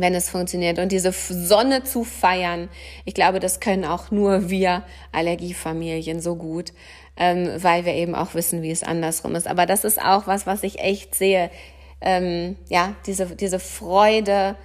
wenn 0.00 0.14
es 0.14 0.30
funktioniert. 0.30 0.78
Und 0.78 0.92
diese 0.92 1.12
Sonne 1.12 1.84
zu 1.84 2.04
feiern, 2.04 2.68
ich 3.04 3.14
glaube, 3.14 3.40
das 3.40 3.60
können 3.60 3.84
auch 3.84 4.10
nur 4.10 4.50
wir 4.50 4.82
Allergiefamilien 5.12 6.20
so 6.20 6.36
gut, 6.36 6.72
ähm, 7.16 7.50
weil 7.58 7.84
wir 7.84 7.94
eben 7.94 8.14
auch 8.14 8.34
wissen, 8.34 8.62
wie 8.62 8.70
es 8.70 8.82
andersrum 8.82 9.34
ist. 9.34 9.46
Aber 9.46 9.66
das 9.66 9.84
ist 9.84 10.00
auch 10.00 10.26
was, 10.26 10.46
was 10.46 10.62
ich 10.62 10.78
echt 10.78 11.14
sehe. 11.14 11.50
Ähm, 12.00 12.56
ja, 12.68 12.94
diese, 13.06 13.26
diese 13.34 13.58
Freude, 13.58 14.56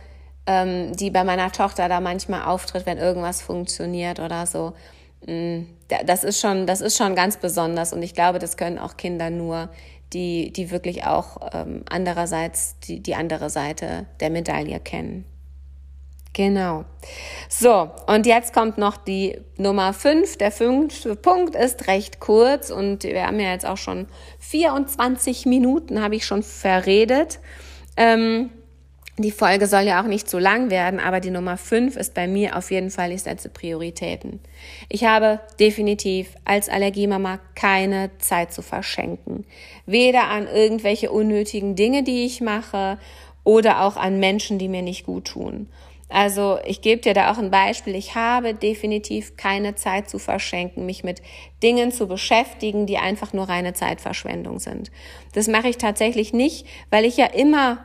ähm, 0.46 0.96
die 0.96 1.10
bei 1.10 1.24
meiner 1.24 1.52
Tochter 1.52 1.90
da 1.90 2.00
manchmal 2.00 2.44
auftritt, 2.44 2.86
wenn 2.86 2.98
irgendwas 2.98 3.42
funktioniert 3.42 4.20
oder 4.20 4.46
so. 4.46 4.74
mm, 5.26 5.64
das 6.06 6.24
ist 6.24 6.40
schon, 6.40 6.66
das 6.66 6.82
ist 6.82 6.98
schon 6.98 7.16
ganz 7.16 7.38
besonders 7.38 7.94
und 7.94 8.02
ich 8.02 8.14
glaube, 8.14 8.40
das 8.40 8.58
können 8.58 8.80
auch 8.80 8.98
Kinder 8.98 9.30
nur, 9.30 9.70
die, 10.14 10.52
die 10.54 10.72
wirklich 10.72 11.06
auch 11.06 11.38
ähm, 11.54 11.84
andererseits 11.90 12.80
die, 12.80 13.00
die 13.02 13.16
andere 13.16 13.50
Seite 13.50 14.06
der 14.20 14.30
Medaille 14.30 14.80
kennen. 14.80 15.26
Genau. 16.34 16.86
So, 17.48 17.92
und 18.08 18.26
jetzt 18.26 18.54
kommt 18.54 18.80
noch 18.80 18.98
die 18.98 19.40
Nummer 19.58 19.94
fünf. 19.94 20.38
Der 20.38 20.52
fünfte 20.52 21.16
Punkt 21.16 21.56
ist 21.56 21.88
recht 21.88 22.20
kurz 22.20 22.72
und 22.72 23.04
wir 23.04 23.28
haben 23.28 23.40
ja 23.40 23.52
jetzt 23.52 23.68
auch 23.68 23.78
schon 23.78 24.08
24 24.40 25.46
Minuten, 25.46 26.02
habe 26.02 26.16
ich 26.16 26.26
schon 26.26 26.42
verredet. 26.42 27.40
Ähm, 27.98 28.50
die 29.18 29.32
Folge 29.32 29.68
soll 29.68 29.84
ja 29.84 30.02
auch 30.02 30.08
nicht 30.08 30.28
zu 30.28 30.40
lang 30.40 30.72
werden, 30.72 31.00
aber 31.00 31.20
die 31.20 31.30
Nummer 31.30 31.58
fünf 31.58 31.98
ist 31.98 32.16
bei 32.16 32.28
mir 32.28 32.58
auf 32.58 32.72
jeden 32.72 32.90
Fall, 32.90 33.12
ich 33.12 33.22
setze 33.22 33.50
Prioritäten. 33.50 34.40
Ich 34.90 35.04
habe 35.06 35.40
definitiv 35.60 36.30
als 36.46 36.68
Allergiemama 36.68 37.40
keine 37.54 38.10
Zeit 38.18 38.52
zu 38.52 38.64
verschenken. 38.64 39.46
Weder 39.86 40.30
an 40.30 40.48
irgendwelche 40.48 41.12
unnötigen 41.12 41.76
Dinge, 41.76 42.02
die 42.02 42.26
ich 42.26 42.42
mache, 42.42 42.98
oder 43.44 43.84
auch 43.84 43.98
an 43.98 44.20
Menschen, 44.20 44.58
die 44.58 44.70
mir 44.70 44.82
nicht 44.82 45.06
gut 45.06 45.26
tun. 45.26 45.68
Also 46.10 46.60
ich 46.66 46.82
gebe 46.82 47.02
dir 47.02 47.14
da 47.14 47.32
auch 47.32 47.38
ein 47.38 47.52
Beispiel. 47.52 47.96
Ich 47.96 48.16
habe 48.16 48.54
definitiv 48.54 49.36
keine 49.36 49.76
Zeit 49.76 50.10
zu 50.10 50.20
verschenken, 50.20 50.86
mich 50.86 51.04
mit 51.04 51.22
Dingen 51.62 51.92
zu 51.92 52.08
beschäftigen, 52.08 52.86
die 52.86 52.98
einfach 52.98 53.34
nur 53.34 53.50
reine 53.50 53.74
Zeitverschwendung 53.74 54.60
sind. 54.60 54.92
Das 55.34 55.48
mache 55.48 55.70
ich 55.70 55.78
tatsächlich 55.78 56.32
nicht, 56.32 56.68
weil 56.90 57.06
ich 57.06 57.18
ja 57.18 57.26
immer 57.26 57.84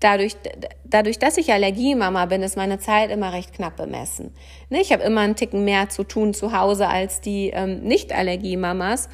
dadurch, 0.00 0.36
dadurch, 0.84 1.18
dass 1.18 1.36
ich 1.36 1.52
Allergiemama 1.52 2.26
bin, 2.26 2.42
ist 2.42 2.56
meine 2.56 2.78
Zeit 2.78 3.10
immer 3.10 3.32
recht 3.32 3.52
knapp 3.52 3.76
bemessen. 3.76 4.34
Ne, 4.70 4.80
ich 4.80 4.92
habe 4.92 5.02
immer 5.02 5.22
einen 5.22 5.36
Ticken 5.36 5.64
mehr 5.64 5.88
zu 5.88 6.04
tun 6.04 6.34
zu 6.34 6.52
Hause 6.52 6.88
als 6.88 7.20
die 7.20 7.50
ähm, 7.50 7.80
Nicht-Allergiemamas 7.82 9.08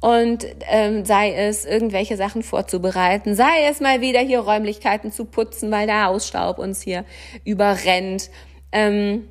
und 0.00 0.46
ähm, 0.68 1.04
sei 1.04 1.32
es 1.32 1.64
irgendwelche 1.64 2.16
Sachen 2.16 2.42
vorzubereiten, 2.42 3.34
sei 3.34 3.64
es 3.68 3.80
mal 3.80 4.00
wieder 4.00 4.20
hier 4.20 4.40
Räumlichkeiten 4.40 5.10
zu 5.10 5.24
putzen, 5.24 5.70
weil 5.72 5.86
der 5.86 6.04
Hausstaub 6.04 6.58
uns 6.58 6.82
hier 6.82 7.04
überrennt. 7.44 8.30
Ähm, 8.70 9.28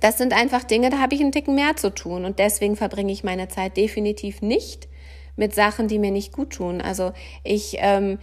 das 0.00 0.18
sind 0.18 0.32
einfach 0.34 0.64
Dinge, 0.64 0.90
da 0.90 0.98
habe 0.98 1.14
ich 1.14 1.20
einen 1.20 1.32
Ticken 1.32 1.54
mehr 1.54 1.76
zu 1.76 1.90
tun 1.94 2.24
und 2.24 2.38
deswegen 2.38 2.76
verbringe 2.76 3.12
ich 3.12 3.24
meine 3.24 3.48
Zeit 3.48 3.76
definitiv 3.76 4.42
nicht 4.42 4.88
mit 5.36 5.54
Sachen, 5.54 5.86
die 5.88 5.98
mir 5.98 6.10
nicht 6.10 6.32
gut 6.32 6.50
tun. 6.50 6.80
Also 6.80 7.12
ich 7.44 7.76
ähm, 7.78 8.18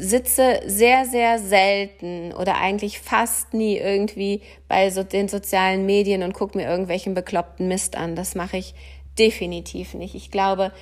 sitze 0.00 0.60
sehr, 0.66 1.04
sehr 1.04 1.38
selten 1.38 2.32
oder 2.32 2.56
eigentlich 2.56 3.00
fast 3.00 3.54
nie 3.54 3.76
irgendwie 3.76 4.42
bei 4.68 4.90
so 4.90 5.02
den 5.02 5.28
sozialen 5.28 5.86
Medien 5.86 6.22
und 6.22 6.32
gucke 6.32 6.56
mir 6.56 6.68
irgendwelchen 6.68 7.14
bekloppten 7.14 7.68
Mist 7.68 7.96
an. 7.96 8.16
Das 8.16 8.34
mache 8.34 8.56
ich 8.56 8.74
definitiv 9.18 9.94
nicht. 9.94 10.14
Ich 10.14 10.30
glaube, 10.30 10.72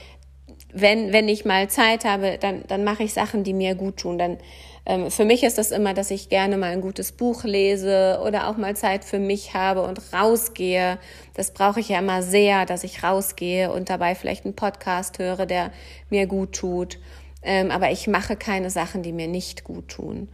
wenn, 0.72 1.12
wenn 1.12 1.28
ich 1.28 1.44
mal 1.44 1.68
Zeit 1.68 2.04
habe, 2.04 2.38
dann, 2.38 2.64
dann 2.68 2.84
mache 2.84 3.02
ich 3.02 3.12
Sachen, 3.12 3.44
die 3.44 3.54
mir 3.54 3.74
gut 3.74 3.98
tun. 3.98 4.18
Dann, 4.18 4.38
ähm, 4.84 5.10
für 5.10 5.24
mich 5.24 5.42
ist 5.42 5.58
das 5.58 5.70
immer, 5.70 5.94
dass 5.94 6.10
ich 6.10 6.28
gerne 6.28 6.56
mal 6.56 6.72
ein 6.72 6.80
gutes 6.80 7.12
Buch 7.12 7.44
lese 7.44 8.20
oder 8.24 8.48
auch 8.48 8.56
mal 8.56 8.76
Zeit 8.76 9.04
für 9.04 9.18
mich 9.18 9.54
habe 9.54 9.82
und 9.82 10.00
rausgehe. 10.12 10.98
Das 11.34 11.52
brauche 11.52 11.80
ich 11.80 11.88
ja 11.88 11.98
immer 11.98 12.22
sehr, 12.22 12.66
dass 12.66 12.84
ich 12.84 13.02
rausgehe 13.02 13.72
und 13.72 13.90
dabei 13.90 14.14
vielleicht 14.14 14.44
einen 14.44 14.56
Podcast 14.56 15.18
höre, 15.18 15.46
der 15.46 15.72
mir 16.10 16.26
gut 16.26 16.52
tut. 16.52 16.98
Ähm, 17.46 17.70
aber 17.70 17.92
ich 17.92 18.08
mache 18.08 18.36
keine 18.36 18.70
Sachen, 18.70 19.02
die 19.04 19.12
mir 19.12 19.28
nicht 19.28 19.62
gut 19.62 19.88
tun. 19.88 20.28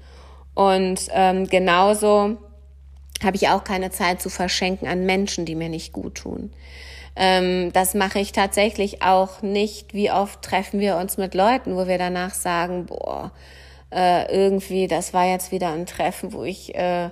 Und 0.55 1.09
ähm, 1.13 1.47
genauso 1.47 2.39
habe 3.23 3.37
ich 3.37 3.49
auch 3.49 3.65
keine 3.65 3.91
Zeit 3.91 4.23
zu 4.23 4.31
verschenken 4.31 4.89
an 4.89 5.05
Menschen, 5.05 5.45
die 5.45 5.55
mir 5.55 5.69
nicht 5.69 5.93
gut 5.93 6.17
tun. 6.17 6.53
Ähm, 7.15 7.71
das 7.75 7.93
mache 7.93 8.19
ich 8.19 8.33
tatsächlich 8.33 9.03
auch 9.03 9.43
nicht. 9.43 9.93
Wie 9.93 10.11
oft 10.11 10.41
treffen 10.41 10.81
wir 10.81 10.97
uns 10.97 11.19
mit 11.19 11.35
Leuten, 11.35 11.77
wo 11.77 11.87
wir 11.87 11.99
danach 11.99 12.33
sagen, 12.33 12.87
boah, 12.87 13.31
äh, 13.95 14.35
irgendwie, 14.35 14.87
das 14.87 15.13
war 15.13 15.27
jetzt 15.27 15.53
wieder 15.53 15.71
ein 15.71 15.85
Treffen, 15.85 16.33
wo 16.33 16.45
ich, 16.45 16.75
äh, 16.75 17.11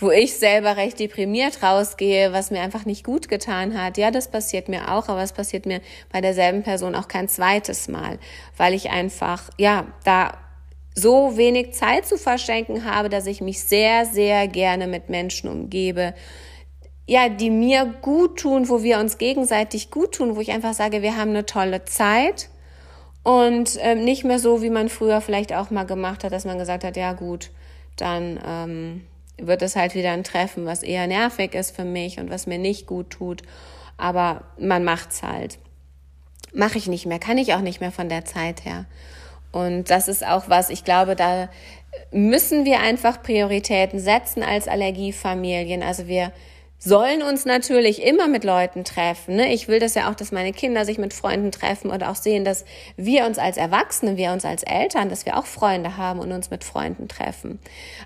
wo 0.00 0.10
ich 0.10 0.36
selber 0.36 0.76
recht 0.76 0.98
deprimiert 0.98 1.62
rausgehe, 1.62 2.32
was 2.32 2.50
mir 2.50 2.62
einfach 2.62 2.86
nicht 2.86 3.04
gut 3.04 3.28
getan 3.28 3.80
hat. 3.80 3.98
Ja, 3.98 4.10
das 4.10 4.28
passiert 4.28 4.68
mir 4.68 4.92
auch, 4.92 5.08
aber 5.08 5.22
es 5.22 5.32
passiert 5.32 5.66
mir 5.66 5.80
bei 6.10 6.20
derselben 6.20 6.62
Person 6.62 6.94
auch 6.94 7.06
kein 7.06 7.28
zweites 7.28 7.86
Mal, 7.86 8.18
weil 8.56 8.74
ich 8.74 8.90
einfach, 8.90 9.50
ja, 9.58 9.86
da 10.04 10.32
so 10.94 11.36
wenig 11.36 11.74
Zeit 11.74 12.06
zu 12.06 12.16
verschenken 12.16 12.84
habe, 12.84 13.08
dass 13.08 13.26
ich 13.26 13.40
mich 13.40 13.62
sehr, 13.62 14.06
sehr 14.06 14.48
gerne 14.48 14.86
mit 14.86 15.08
Menschen 15.08 15.48
umgebe, 15.48 16.14
ja, 17.06 17.28
die 17.28 17.50
mir 17.50 17.86
gut 18.02 18.40
tun, 18.40 18.68
wo 18.68 18.82
wir 18.82 18.98
uns 18.98 19.18
gegenseitig 19.18 19.90
gut 19.90 20.12
tun, 20.12 20.36
wo 20.36 20.40
ich 20.40 20.50
einfach 20.50 20.74
sage, 20.74 21.02
wir 21.02 21.16
haben 21.16 21.30
eine 21.30 21.46
tolle 21.46 21.84
Zeit 21.84 22.48
und 23.22 23.78
ähm, 23.80 24.04
nicht 24.04 24.24
mehr 24.24 24.38
so, 24.38 24.62
wie 24.62 24.70
man 24.70 24.88
früher 24.88 25.20
vielleicht 25.20 25.52
auch 25.52 25.70
mal 25.70 25.84
gemacht 25.84 26.24
hat, 26.24 26.32
dass 26.32 26.44
man 26.44 26.58
gesagt 26.58 26.84
hat, 26.84 26.96
ja 26.96 27.12
gut, 27.12 27.50
dann 27.96 28.38
ähm, 28.46 29.06
wird 29.46 29.62
es 29.62 29.76
halt 29.76 29.94
wieder 29.94 30.12
ein 30.12 30.24
Treffen, 30.24 30.66
was 30.66 30.82
eher 30.82 31.06
nervig 31.06 31.54
ist 31.54 31.74
für 31.74 31.84
mich 31.84 32.18
und 32.18 32.30
was 32.30 32.46
mir 32.46 32.58
nicht 32.58 32.86
gut 32.86 33.10
tut, 33.10 33.42
aber 33.96 34.44
man 34.58 34.84
macht's 34.84 35.22
halt. 35.22 35.58
Mache 36.52 36.78
ich 36.78 36.86
nicht 36.86 37.06
mehr, 37.06 37.18
kann 37.18 37.38
ich 37.38 37.54
auch 37.54 37.60
nicht 37.60 37.80
mehr 37.80 37.92
von 37.92 38.08
der 38.08 38.24
Zeit 38.24 38.64
her. 38.64 38.86
Und 39.52 39.90
das 39.90 40.08
ist 40.08 40.26
auch 40.26 40.48
was, 40.48 40.70
ich 40.70 40.84
glaube, 40.84 41.16
da 41.16 41.48
müssen 42.12 42.64
wir 42.64 42.80
einfach 42.80 43.22
Prioritäten 43.22 43.98
setzen 43.98 44.42
als 44.42 44.68
Allergiefamilien. 44.68 45.82
Also 45.82 46.06
wir 46.06 46.32
sollen 46.82 47.22
uns 47.22 47.44
natürlich 47.44 48.02
immer 48.02 48.26
mit 48.26 48.42
Leuten 48.42 48.84
treffen. 48.84 49.36
Ne? 49.36 49.52
Ich 49.52 49.68
will 49.68 49.78
das 49.78 49.94
ja 49.94 50.10
auch, 50.10 50.14
dass 50.14 50.32
meine 50.32 50.52
Kinder 50.52 50.86
sich 50.86 50.96
mit 50.96 51.12
Freunden 51.12 51.52
treffen 51.52 51.90
oder 51.90 52.10
auch 52.10 52.14
sehen, 52.14 52.42
dass 52.42 52.64
wir 52.96 53.26
uns 53.26 53.38
als 53.38 53.58
Erwachsene, 53.58 54.16
wir 54.16 54.32
uns 54.32 54.46
als 54.46 54.62
Eltern, 54.62 55.10
dass 55.10 55.26
wir 55.26 55.36
auch 55.36 55.44
Freunde 55.44 55.98
haben 55.98 56.18
und 56.20 56.32
uns 56.32 56.50
mit 56.50 56.64
Freunden 56.64 57.06
treffen. 57.06 57.58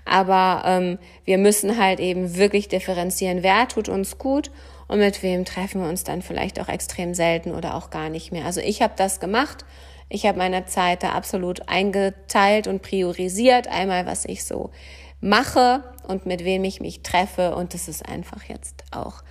Aber 0.03 0.63
ähm, 0.65 0.99
wir 1.23 1.37
müssen 1.37 1.79
halt 1.79 2.01
eben 2.01 2.35
wirklich 2.35 2.67
differenzieren, 2.67 3.43
wer 3.43 3.69
tut 3.69 3.87
uns 3.87 4.17
gut 4.17 4.51
und 4.89 4.99
mit 4.99 5.23
wem 5.23 5.45
treffen 5.45 5.81
wir 5.81 5.89
uns 5.89 6.03
dann 6.03 6.21
vielleicht 6.21 6.59
auch 6.59 6.67
extrem 6.67 7.13
selten 7.13 7.55
oder 7.55 7.75
auch 7.75 7.89
gar 7.89 8.09
nicht 8.09 8.33
mehr. 8.33 8.43
Also 8.43 8.59
ich 8.59 8.81
habe 8.81 8.93
das 8.97 9.21
gemacht. 9.21 9.63
Ich 10.09 10.25
habe 10.27 10.37
meine 10.37 10.65
Zeit 10.65 11.01
da 11.01 11.13
absolut 11.13 11.67
eingeteilt 11.67 12.67
und 12.67 12.81
priorisiert. 12.81 13.67
Einmal, 13.67 14.05
was 14.05 14.25
ich 14.25 14.43
so 14.43 14.69
mache 15.25 15.83
und 16.07 16.25
mit 16.25 16.45
wem 16.45 16.63
ich 16.63 16.79
mich 16.79 17.01
treffe. 17.01 17.55
Und 17.55 17.73
das 17.73 17.87
ist 17.87 18.07
einfach 18.07 18.43
jetzt 18.43 18.83
auch, 18.91 19.23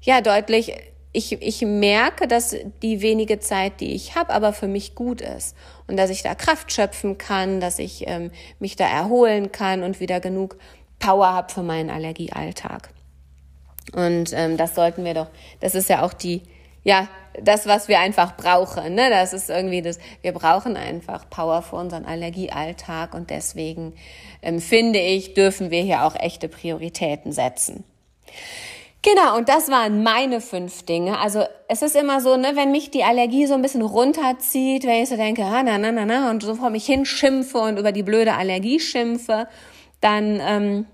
ja, 0.00 0.20
deutlich. 0.20 0.72
Ich, 1.14 1.32
ich 1.42 1.60
merke, 1.60 2.26
dass 2.26 2.56
die 2.82 3.02
wenige 3.02 3.38
Zeit, 3.38 3.80
die 3.80 3.92
ich 3.92 4.16
habe, 4.16 4.32
aber 4.32 4.54
für 4.54 4.68
mich 4.68 4.94
gut 4.94 5.20
ist. 5.20 5.54
Und 5.86 5.98
dass 5.98 6.08
ich 6.08 6.22
da 6.22 6.34
Kraft 6.34 6.72
schöpfen 6.72 7.18
kann, 7.18 7.60
dass 7.60 7.78
ich 7.78 8.04
ähm, 8.06 8.30
mich 8.58 8.76
da 8.76 8.86
erholen 8.86 9.52
kann 9.52 9.82
und 9.82 10.00
wieder 10.00 10.20
genug 10.20 10.56
Power 10.98 11.26
habe 11.34 11.52
für 11.52 11.62
meinen 11.62 11.90
Allergiealltag. 11.90 12.88
Und 13.94 14.32
ähm, 14.32 14.56
das 14.56 14.74
sollten 14.74 15.04
wir 15.04 15.12
doch, 15.12 15.28
das 15.60 15.74
ist 15.74 15.90
ja 15.90 16.02
auch 16.02 16.14
die, 16.14 16.42
ja, 16.84 17.08
das, 17.40 17.66
was 17.66 17.88
wir 17.88 17.98
einfach 17.98 18.36
brauchen. 18.36 18.94
Ne? 18.94 19.08
Das 19.10 19.32
ist 19.32 19.48
irgendwie 19.48 19.82
das, 19.82 19.98
wir 20.20 20.32
brauchen 20.32 20.76
einfach 20.76 21.28
Power 21.30 21.62
für 21.62 21.76
unseren 21.76 22.04
Allergiealltag 22.04 23.14
und 23.14 23.30
deswegen 23.30 23.94
ähm, 24.42 24.60
finde 24.60 24.98
ich, 24.98 25.34
dürfen 25.34 25.70
wir 25.70 25.82
hier 25.82 26.04
auch 26.04 26.14
echte 26.14 26.48
Prioritäten 26.48 27.32
setzen. 27.32 27.84
Genau, 29.04 29.36
und 29.36 29.48
das 29.48 29.68
waren 29.68 30.04
meine 30.04 30.40
fünf 30.40 30.84
Dinge. 30.84 31.18
Also 31.18 31.44
es 31.66 31.82
ist 31.82 31.96
immer 31.96 32.20
so, 32.20 32.36
ne, 32.36 32.52
wenn 32.54 32.70
mich 32.70 32.92
die 32.92 33.02
Allergie 33.02 33.46
so 33.46 33.54
ein 33.54 33.62
bisschen 33.62 33.82
runterzieht, 33.82 34.84
wenn 34.84 35.02
ich 35.02 35.08
so 35.08 35.16
denke, 35.16 35.42
ah, 35.42 35.62
na, 35.64 35.76
na, 35.76 35.90
na, 35.90 36.04
na, 36.04 36.30
und 36.30 36.44
so 36.44 36.54
vor 36.54 36.70
mich 36.70 36.86
hinschimpfe 36.86 37.58
und 37.58 37.78
über 37.78 37.90
die 37.90 38.04
blöde 38.04 38.34
Allergie 38.34 38.78
schimpfe, 38.78 39.48
dann 40.00 40.40
ähm, 40.40 40.86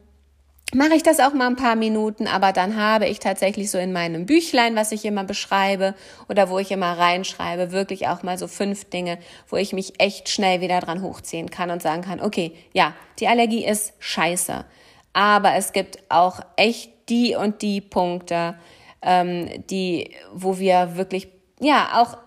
mache 0.75 0.95
ich 0.95 1.03
das 1.03 1.21
auch 1.21 1.33
mal 1.33 1.47
ein 1.47 1.57
paar 1.57 1.77
Minuten, 1.77 2.27
aber 2.27 2.53
dann 2.53 2.77
habe 2.77 3.07
ich 3.07 3.21
tatsächlich 3.21 3.71
so 3.71 3.79
in 3.79 3.93
meinem 3.93 4.27
Büchlein, 4.27 4.77
was 4.77 4.93
ich 4.93 5.05
immer 5.05 5.25
beschreibe 5.25 5.95
oder 6.29 6.51
wo 6.51 6.59
ich 6.59 6.71
immer 6.71 6.99
reinschreibe, 6.99 7.73
wirklich 7.73 8.09
auch 8.09 8.23
mal 8.23 8.37
so 8.37 8.49
fünf 8.49 8.85
Dinge, 8.85 9.19
wo 9.49 9.57
ich 9.57 9.73
mich 9.73 9.99
echt 9.99 10.29
schnell 10.29 10.61
wieder 10.61 10.81
dran 10.81 11.03
hochziehen 11.03 11.51
kann 11.51 11.71
und 11.71 11.83
sagen 11.83 12.03
kann, 12.03 12.21
okay, 12.21 12.53
ja, 12.73 12.95
die 13.19 13.29
Allergie 13.29 13.65
ist 13.65 13.95
scheiße, 13.99 14.65
aber 15.13 15.55
es 15.55 15.73
gibt 15.73 15.99
auch 16.11 16.41
echt 16.57 16.93
die 17.09 17.35
und 17.35 17.63
die 17.63 17.81
Punkte, 17.81 18.59
ähm, 19.01 19.49
die, 19.71 20.15
wo 20.33 20.59
wir 20.59 20.97
wirklich, 20.97 21.29
ja, 21.61 22.03
auch 22.03 22.19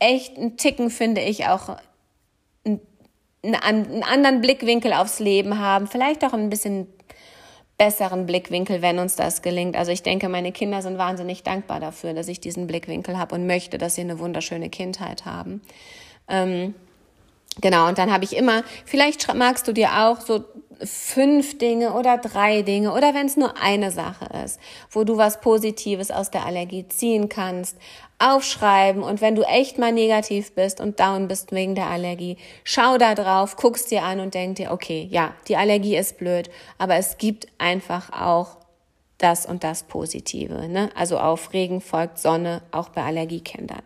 echt 0.00 0.36
einen 0.36 0.56
Ticken, 0.56 0.90
finde 0.90 1.20
ich, 1.20 1.46
auch 1.46 1.76
einen, 2.64 2.80
einen 3.42 4.02
anderen 4.02 4.40
Blickwinkel 4.40 4.92
aufs 4.92 5.20
Leben 5.20 5.58
haben, 5.58 5.86
vielleicht 5.86 6.24
auch 6.24 6.32
ein 6.32 6.50
bisschen 6.50 6.88
besseren 7.76 8.26
Blickwinkel, 8.26 8.82
wenn 8.82 8.98
uns 8.98 9.16
das 9.16 9.42
gelingt. 9.42 9.76
Also 9.76 9.90
ich 9.90 10.02
denke, 10.02 10.28
meine 10.28 10.52
Kinder 10.52 10.80
sind 10.82 10.98
wahnsinnig 10.98 11.42
dankbar 11.42 11.80
dafür, 11.80 12.14
dass 12.14 12.28
ich 12.28 12.40
diesen 12.40 12.66
Blickwinkel 12.66 13.18
habe 13.18 13.34
und 13.34 13.46
möchte, 13.46 13.78
dass 13.78 13.96
sie 13.96 14.02
eine 14.02 14.18
wunderschöne 14.18 14.70
Kindheit 14.70 15.24
haben. 15.24 15.60
Ähm, 16.28 16.74
genau, 17.60 17.88
und 17.88 17.98
dann 17.98 18.12
habe 18.12 18.24
ich 18.24 18.36
immer, 18.36 18.62
vielleicht 18.84 19.32
magst 19.34 19.66
du 19.66 19.72
dir 19.72 20.04
auch 20.04 20.20
so 20.20 20.44
fünf 20.82 21.58
Dinge 21.58 21.92
oder 21.92 22.18
drei 22.18 22.62
Dinge 22.62 22.92
oder 22.92 23.14
wenn 23.14 23.26
es 23.26 23.36
nur 23.36 23.60
eine 23.60 23.90
Sache 23.90 24.26
ist, 24.44 24.60
wo 24.90 25.04
du 25.04 25.16
was 25.16 25.40
Positives 25.40 26.10
aus 26.10 26.30
der 26.30 26.46
Allergie 26.46 26.86
ziehen 26.88 27.28
kannst, 27.28 27.76
aufschreiben 28.18 29.02
und 29.02 29.20
wenn 29.20 29.34
du 29.34 29.42
echt 29.42 29.78
mal 29.78 29.92
negativ 29.92 30.54
bist 30.54 30.80
und 30.80 31.00
down 31.00 31.28
bist 31.28 31.52
wegen 31.52 31.74
der 31.74 31.88
Allergie, 31.88 32.36
schau 32.62 32.96
da 32.98 33.14
drauf, 33.14 33.56
guckst 33.56 33.90
dir 33.90 34.02
an 34.02 34.20
und 34.20 34.34
denk 34.34 34.56
dir, 34.56 34.70
okay, 34.70 35.08
ja, 35.10 35.34
die 35.48 35.56
Allergie 35.56 35.96
ist 35.96 36.18
blöd, 36.18 36.50
aber 36.78 36.96
es 36.96 37.18
gibt 37.18 37.48
einfach 37.58 38.10
auch 38.12 38.58
das 39.18 39.46
und 39.46 39.64
das 39.64 39.84
Positive. 39.84 40.68
Ne? 40.68 40.90
Also 40.94 41.18
auf 41.18 41.52
Regen 41.52 41.80
folgt 41.80 42.18
Sonne, 42.18 42.62
auch 42.70 42.90
bei 42.90 43.02
Allergiekindern. 43.02 43.82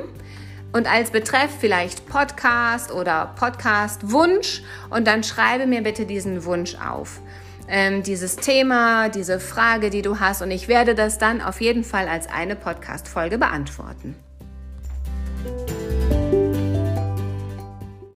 und 0.71 0.89
als 0.89 1.11
Betreff 1.11 1.51
vielleicht 1.59 2.07
Podcast 2.07 2.93
oder 2.93 3.33
Podcast 3.37 4.09
Wunsch 4.09 4.63
und 4.89 5.07
dann 5.07 5.25
schreibe 5.25 5.67
mir 5.67 5.83
bitte 5.83 6.05
diesen 6.05 6.45
Wunsch 6.45 6.75
auf. 6.75 7.19
Ähm, 7.67 8.01
dieses 8.01 8.37
Thema, 8.37 9.09
diese 9.09 9.41
Frage, 9.41 9.89
die 9.89 10.03
du 10.03 10.21
hast 10.21 10.41
und 10.41 10.51
ich 10.51 10.69
werde 10.69 10.95
das 10.95 11.17
dann 11.17 11.41
auf 11.41 11.59
jeden 11.59 11.83
Fall 11.83 12.07
als 12.07 12.29
eine 12.29 12.55
Podcast-Folge 12.55 13.37
beantworten. 13.37 14.15